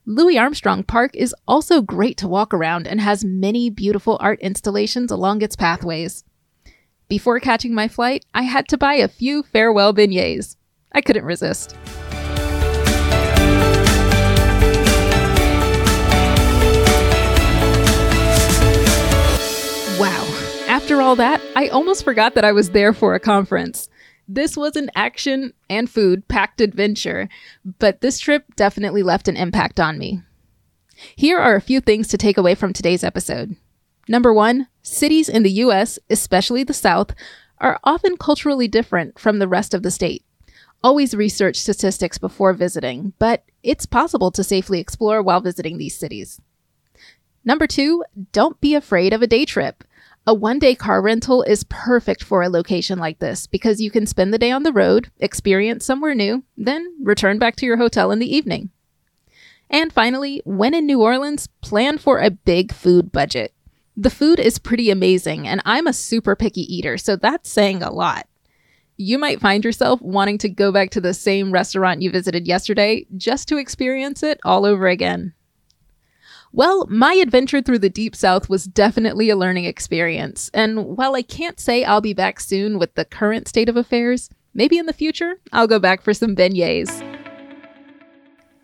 Louis 0.06 0.38
Armstrong 0.38 0.82
Park 0.84 1.14
is 1.14 1.34
also 1.46 1.82
great 1.82 2.16
to 2.18 2.28
walk 2.28 2.54
around 2.54 2.86
and 2.86 3.00
has 3.00 3.24
many 3.24 3.68
beautiful 3.68 4.16
art 4.20 4.40
installations 4.40 5.10
along 5.10 5.42
its 5.42 5.56
pathways. 5.56 6.24
Before 7.08 7.40
catching 7.40 7.74
my 7.74 7.88
flight, 7.88 8.24
I 8.32 8.42
had 8.42 8.68
to 8.68 8.78
buy 8.78 8.94
a 8.94 9.08
few 9.08 9.42
farewell 9.42 9.92
beignets. 9.92 10.56
I 10.92 11.00
couldn't 11.00 11.24
resist. 11.24 11.76
After 20.90 21.02
all 21.02 21.14
that, 21.14 21.40
I 21.54 21.68
almost 21.68 22.02
forgot 22.02 22.34
that 22.34 22.44
I 22.44 22.50
was 22.50 22.70
there 22.70 22.92
for 22.92 23.14
a 23.14 23.20
conference. 23.20 23.88
This 24.26 24.56
was 24.56 24.74
an 24.74 24.90
action 24.96 25.52
and 25.68 25.88
food 25.88 26.26
packed 26.26 26.60
adventure, 26.60 27.28
but 27.78 28.00
this 28.00 28.18
trip 28.18 28.56
definitely 28.56 29.04
left 29.04 29.28
an 29.28 29.36
impact 29.36 29.78
on 29.78 29.98
me. 29.98 30.22
Here 31.14 31.38
are 31.38 31.54
a 31.54 31.60
few 31.60 31.80
things 31.80 32.08
to 32.08 32.18
take 32.18 32.36
away 32.36 32.56
from 32.56 32.72
today's 32.72 33.04
episode. 33.04 33.54
Number 34.08 34.34
one, 34.34 34.66
cities 34.82 35.28
in 35.28 35.44
the 35.44 35.52
US, 35.62 36.00
especially 36.10 36.64
the 36.64 36.74
South, 36.74 37.14
are 37.58 37.78
often 37.84 38.16
culturally 38.16 38.66
different 38.66 39.16
from 39.16 39.38
the 39.38 39.46
rest 39.46 39.74
of 39.74 39.84
the 39.84 39.92
state. 39.92 40.24
Always 40.82 41.14
research 41.14 41.54
statistics 41.54 42.18
before 42.18 42.52
visiting, 42.52 43.12
but 43.20 43.44
it's 43.62 43.86
possible 43.86 44.32
to 44.32 44.42
safely 44.42 44.80
explore 44.80 45.22
while 45.22 45.40
visiting 45.40 45.78
these 45.78 45.96
cities. 45.96 46.40
Number 47.44 47.68
two, 47.68 48.02
don't 48.32 48.60
be 48.60 48.74
afraid 48.74 49.12
of 49.12 49.22
a 49.22 49.28
day 49.28 49.44
trip. 49.44 49.84
A 50.26 50.34
one 50.34 50.58
day 50.58 50.74
car 50.74 51.00
rental 51.00 51.42
is 51.42 51.64
perfect 51.64 52.22
for 52.22 52.42
a 52.42 52.50
location 52.50 52.98
like 52.98 53.18
this 53.20 53.46
because 53.46 53.80
you 53.80 53.90
can 53.90 54.06
spend 54.06 54.34
the 54.34 54.38
day 54.38 54.50
on 54.50 54.64
the 54.64 54.72
road, 54.72 55.10
experience 55.18 55.84
somewhere 55.84 56.14
new, 56.14 56.44
then 56.56 56.94
return 57.02 57.38
back 57.38 57.56
to 57.56 57.66
your 57.66 57.78
hotel 57.78 58.10
in 58.10 58.18
the 58.18 58.34
evening. 58.34 58.70
And 59.70 59.92
finally, 59.92 60.42
when 60.44 60.74
in 60.74 60.84
New 60.84 61.00
Orleans, 61.00 61.46
plan 61.62 61.96
for 61.96 62.18
a 62.18 62.30
big 62.30 62.72
food 62.72 63.12
budget. 63.12 63.54
The 63.96 64.10
food 64.10 64.38
is 64.38 64.58
pretty 64.58 64.90
amazing, 64.90 65.48
and 65.48 65.62
I'm 65.64 65.86
a 65.86 65.92
super 65.92 66.36
picky 66.36 66.62
eater, 66.62 66.98
so 66.98 67.16
that's 67.16 67.50
saying 67.50 67.82
a 67.82 67.92
lot. 67.92 68.26
You 68.96 69.18
might 69.18 69.40
find 69.40 69.64
yourself 69.64 70.02
wanting 70.02 70.38
to 70.38 70.48
go 70.48 70.70
back 70.70 70.90
to 70.90 71.00
the 71.00 71.14
same 71.14 71.52
restaurant 71.52 72.02
you 72.02 72.10
visited 72.10 72.46
yesterday 72.46 73.06
just 73.16 73.48
to 73.48 73.56
experience 73.56 74.22
it 74.22 74.40
all 74.44 74.66
over 74.66 74.86
again. 74.86 75.32
Well, 76.52 76.84
my 76.88 77.14
adventure 77.14 77.62
through 77.62 77.78
the 77.78 77.88
Deep 77.88 78.16
South 78.16 78.48
was 78.48 78.64
definitely 78.64 79.30
a 79.30 79.36
learning 79.36 79.66
experience, 79.66 80.50
and 80.52 80.96
while 80.96 81.14
I 81.14 81.22
can't 81.22 81.60
say 81.60 81.84
I'll 81.84 82.00
be 82.00 82.12
back 82.12 82.40
soon 82.40 82.76
with 82.78 82.94
the 82.94 83.04
current 83.04 83.46
state 83.46 83.68
of 83.68 83.76
affairs, 83.76 84.30
maybe 84.52 84.76
in 84.76 84.86
the 84.86 84.92
future 84.92 85.36
I'll 85.52 85.68
go 85.68 85.78
back 85.78 86.02
for 86.02 86.12
some 86.12 86.34
beignets. 86.34 87.06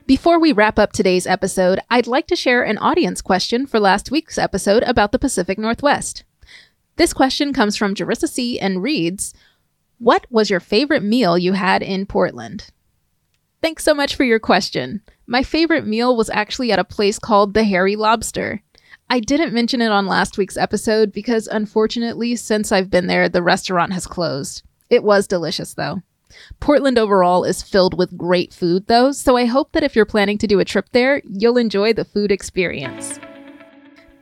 Before 0.05 0.40
we 0.40 0.53
wrap 0.53 0.81
up 0.81 0.92
today's 0.92 1.29
episode, 1.29 1.79
I'd 1.88 2.09
like 2.09 2.27
to 2.27 2.37
share 2.37 2.64
an 2.64 2.79
audience 2.79 3.22
question 3.22 3.66
for 3.66 3.79
last 3.79 4.11
week's 4.11 4.37
episode 4.37 4.83
about 4.83 5.12
the 5.12 5.18
Pacific 5.18 5.57
Northwest. 5.57 6.25
This 6.96 7.12
question 7.12 7.53
comes 7.53 7.77
from 7.77 7.94
Jarissa 7.94 8.29
C. 8.29 8.59
and 8.59 8.83
reads 8.83 9.33
What 9.99 10.27
was 10.29 10.51
your 10.51 10.61
favorite 10.61 11.05
meal 11.05 11.38
you 11.38 11.53
had 11.53 11.85
in 11.85 12.07
Portland? 12.07 12.70
Thanks 13.62 13.85
so 13.85 13.95
much 13.95 14.14
for 14.14 14.25
your 14.25 14.38
question. 14.38 15.03
My 15.27 15.42
favorite 15.42 15.87
meal 15.87 16.16
was 16.16 16.31
actually 16.31 16.73
at 16.73 16.79
a 16.79 16.85
place 16.85 17.19
called 17.19 17.55
the 17.55 17.64
Hairy 17.64 17.97
Lobster. 17.97 18.62
I 19.09 19.21
didn't 19.21 19.53
mention 19.53 19.81
it 19.81 19.90
on 19.90 20.07
last 20.07 20.37
week's 20.37 20.57
episode 20.57 21.12
because 21.12 21.47
unfortunately, 21.47 22.37
since 22.37 22.73
I've 22.73 22.90
been 22.90 23.07
there, 23.07 23.29
the 23.29 23.42
restaurant 23.42 23.92
has 23.92 24.07
closed. 24.07 24.62
It 24.90 25.05
was 25.05 25.27
delicious 25.27 25.75
though. 25.75 26.03
Portland 26.61 26.99
overall 26.99 27.45
is 27.45 27.62
filled 27.62 27.97
with 27.97 28.19
great 28.19 28.53
food 28.53 28.87
though, 28.88 29.12
so 29.12 29.37
I 29.37 29.47
hope 29.47 29.73
that 29.73 29.83
if 29.83 29.97
you're 29.97 30.05
planning 30.05 30.38
to 30.38 30.47
do 30.47 30.61
a 30.61 30.64
trip 30.64 30.88
there, 30.92 31.23
you'll 31.25 31.57
enjoy 31.57 31.92
the 31.92 32.05
food 32.05 32.31
experience. 32.31 33.19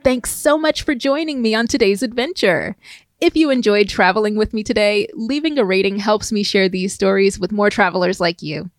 Thanks 0.03 0.31
so 0.31 0.57
much 0.57 0.83
for 0.83 0.93
joining 0.93 1.41
me 1.41 1.55
on 1.55 1.67
today's 1.67 2.03
adventure. 2.03 2.75
If 3.19 3.35
you 3.35 3.49
enjoyed 3.49 3.89
traveling 3.89 4.35
with 4.35 4.53
me 4.53 4.63
today, 4.63 5.07
leaving 5.13 5.57
a 5.57 5.65
rating 5.65 5.97
helps 5.97 6.31
me 6.31 6.43
share 6.43 6.69
these 6.69 6.93
stories 6.93 7.39
with 7.39 7.51
more 7.51 7.69
travelers 7.69 8.19
like 8.19 8.41
you. 8.41 8.69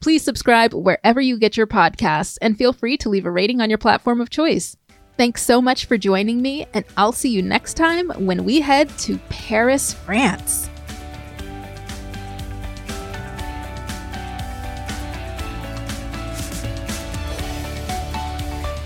Please 0.00 0.22
subscribe 0.22 0.74
wherever 0.74 1.20
you 1.20 1.38
get 1.38 1.56
your 1.56 1.66
podcasts 1.66 2.38
and 2.40 2.56
feel 2.56 2.72
free 2.72 2.96
to 2.98 3.08
leave 3.08 3.26
a 3.26 3.30
rating 3.30 3.60
on 3.60 3.68
your 3.68 3.78
platform 3.78 4.20
of 4.20 4.30
choice. 4.30 4.76
Thanks 5.16 5.42
so 5.42 5.60
much 5.60 5.86
for 5.86 5.98
joining 5.98 6.40
me, 6.40 6.66
and 6.72 6.84
I'll 6.96 7.10
see 7.10 7.30
you 7.30 7.42
next 7.42 7.74
time 7.74 8.10
when 8.10 8.44
we 8.44 8.60
head 8.60 8.88
to 9.00 9.18
Paris, 9.28 9.92
France. 9.92 10.70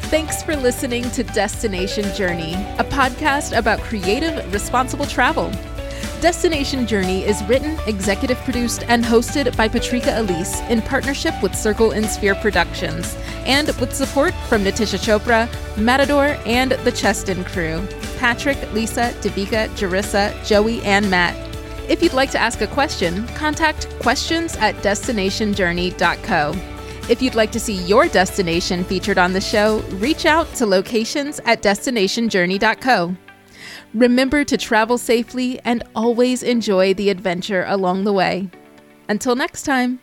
Thanks 0.04 0.42
for 0.42 0.56
listening 0.56 1.10
to 1.10 1.22
Destination 1.22 2.04
Journey, 2.14 2.54
a 2.78 2.84
podcast 2.84 3.56
about 3.56 3.80
creative, 3.80 4.52
responsible 4.52 5.06
travel. 5.06 5.50
Destination 6.22 6.86
Journey 6.86 7.24
is 7.24 7.42
written, 7.46 7.76
executive 7.88 8.38
produced, 8.44 8.84
and 8.86 9.04
hosted 9.04 9.56
by 9.56 9.66
Patrika 9.66 10.20
Elise 10.20 10.60
in 10.70 10.80
partnership 10.80 11.34
with 11.42 11.52
Circle 11.52 11.90
and 11.90 12.06
Sphere 12.06 12.36
Productions, 12.36 13.16
and 13.44 13.66
with 13.80 13.92
support 13.92 14.32
from 14.48 14.62
Natisha 14.62 15.00
Chopra, 15.00 15.48
Matador, 15.76 16.38
and 16.46 16.70
the 16.84 16.92
Cheston 16.92 17.42
crew 17.42 17.84
Patrick, 18.18 18.56
Lisa, 18.72 19.12
Devika, 19.20 19.68
Jarissa, 19.70 20.32
Joey, 20.46 20.80
and 20.82 21.10
Matt. 21.10 21.34
If 21.90 22.00
you'd 22.00 22.12
like 22.12 22.30
to 22.30 22.38
ask 22.38 22.60
a 22.60 22.68
question, 22.68 23.26
contact 23.34 23.88
questions 23.98 24.54
at 24.58 24.76
destinationjourney.co. 24.76 26.54
If 27.10 27.20
you'd 27.20 27.34
like 27.34 27.50
to 27.50 27.58
see 27.58 27.82
your 27.82 28.06
destination 28.06 28.84
featured 28.84 29.18
on 29.18 29.32
the 29.32 29.40
show, 29.40 29.80
reach 29.94 30.24
out 30.24 30.46
to 30.54 30.66
locations 30.66 31.40
at 31.40 31.62
destinationjourney.co. 31.62 33.16
Remember 33.94 34.44
to 34.44 34.56
travel 34.56 34.98
safely 34.98 35.60
and 35.64 35.82
always 35.94 36.42
enjoy 36.42 36.94
the 36.94 37.10
adventure 37.10 37.64
along 37.66 38.04
the 38.04 38.12
way. 38.12 38.50
Until 39.08 39.36
next 39.36 39.62
time. 39.62 40.00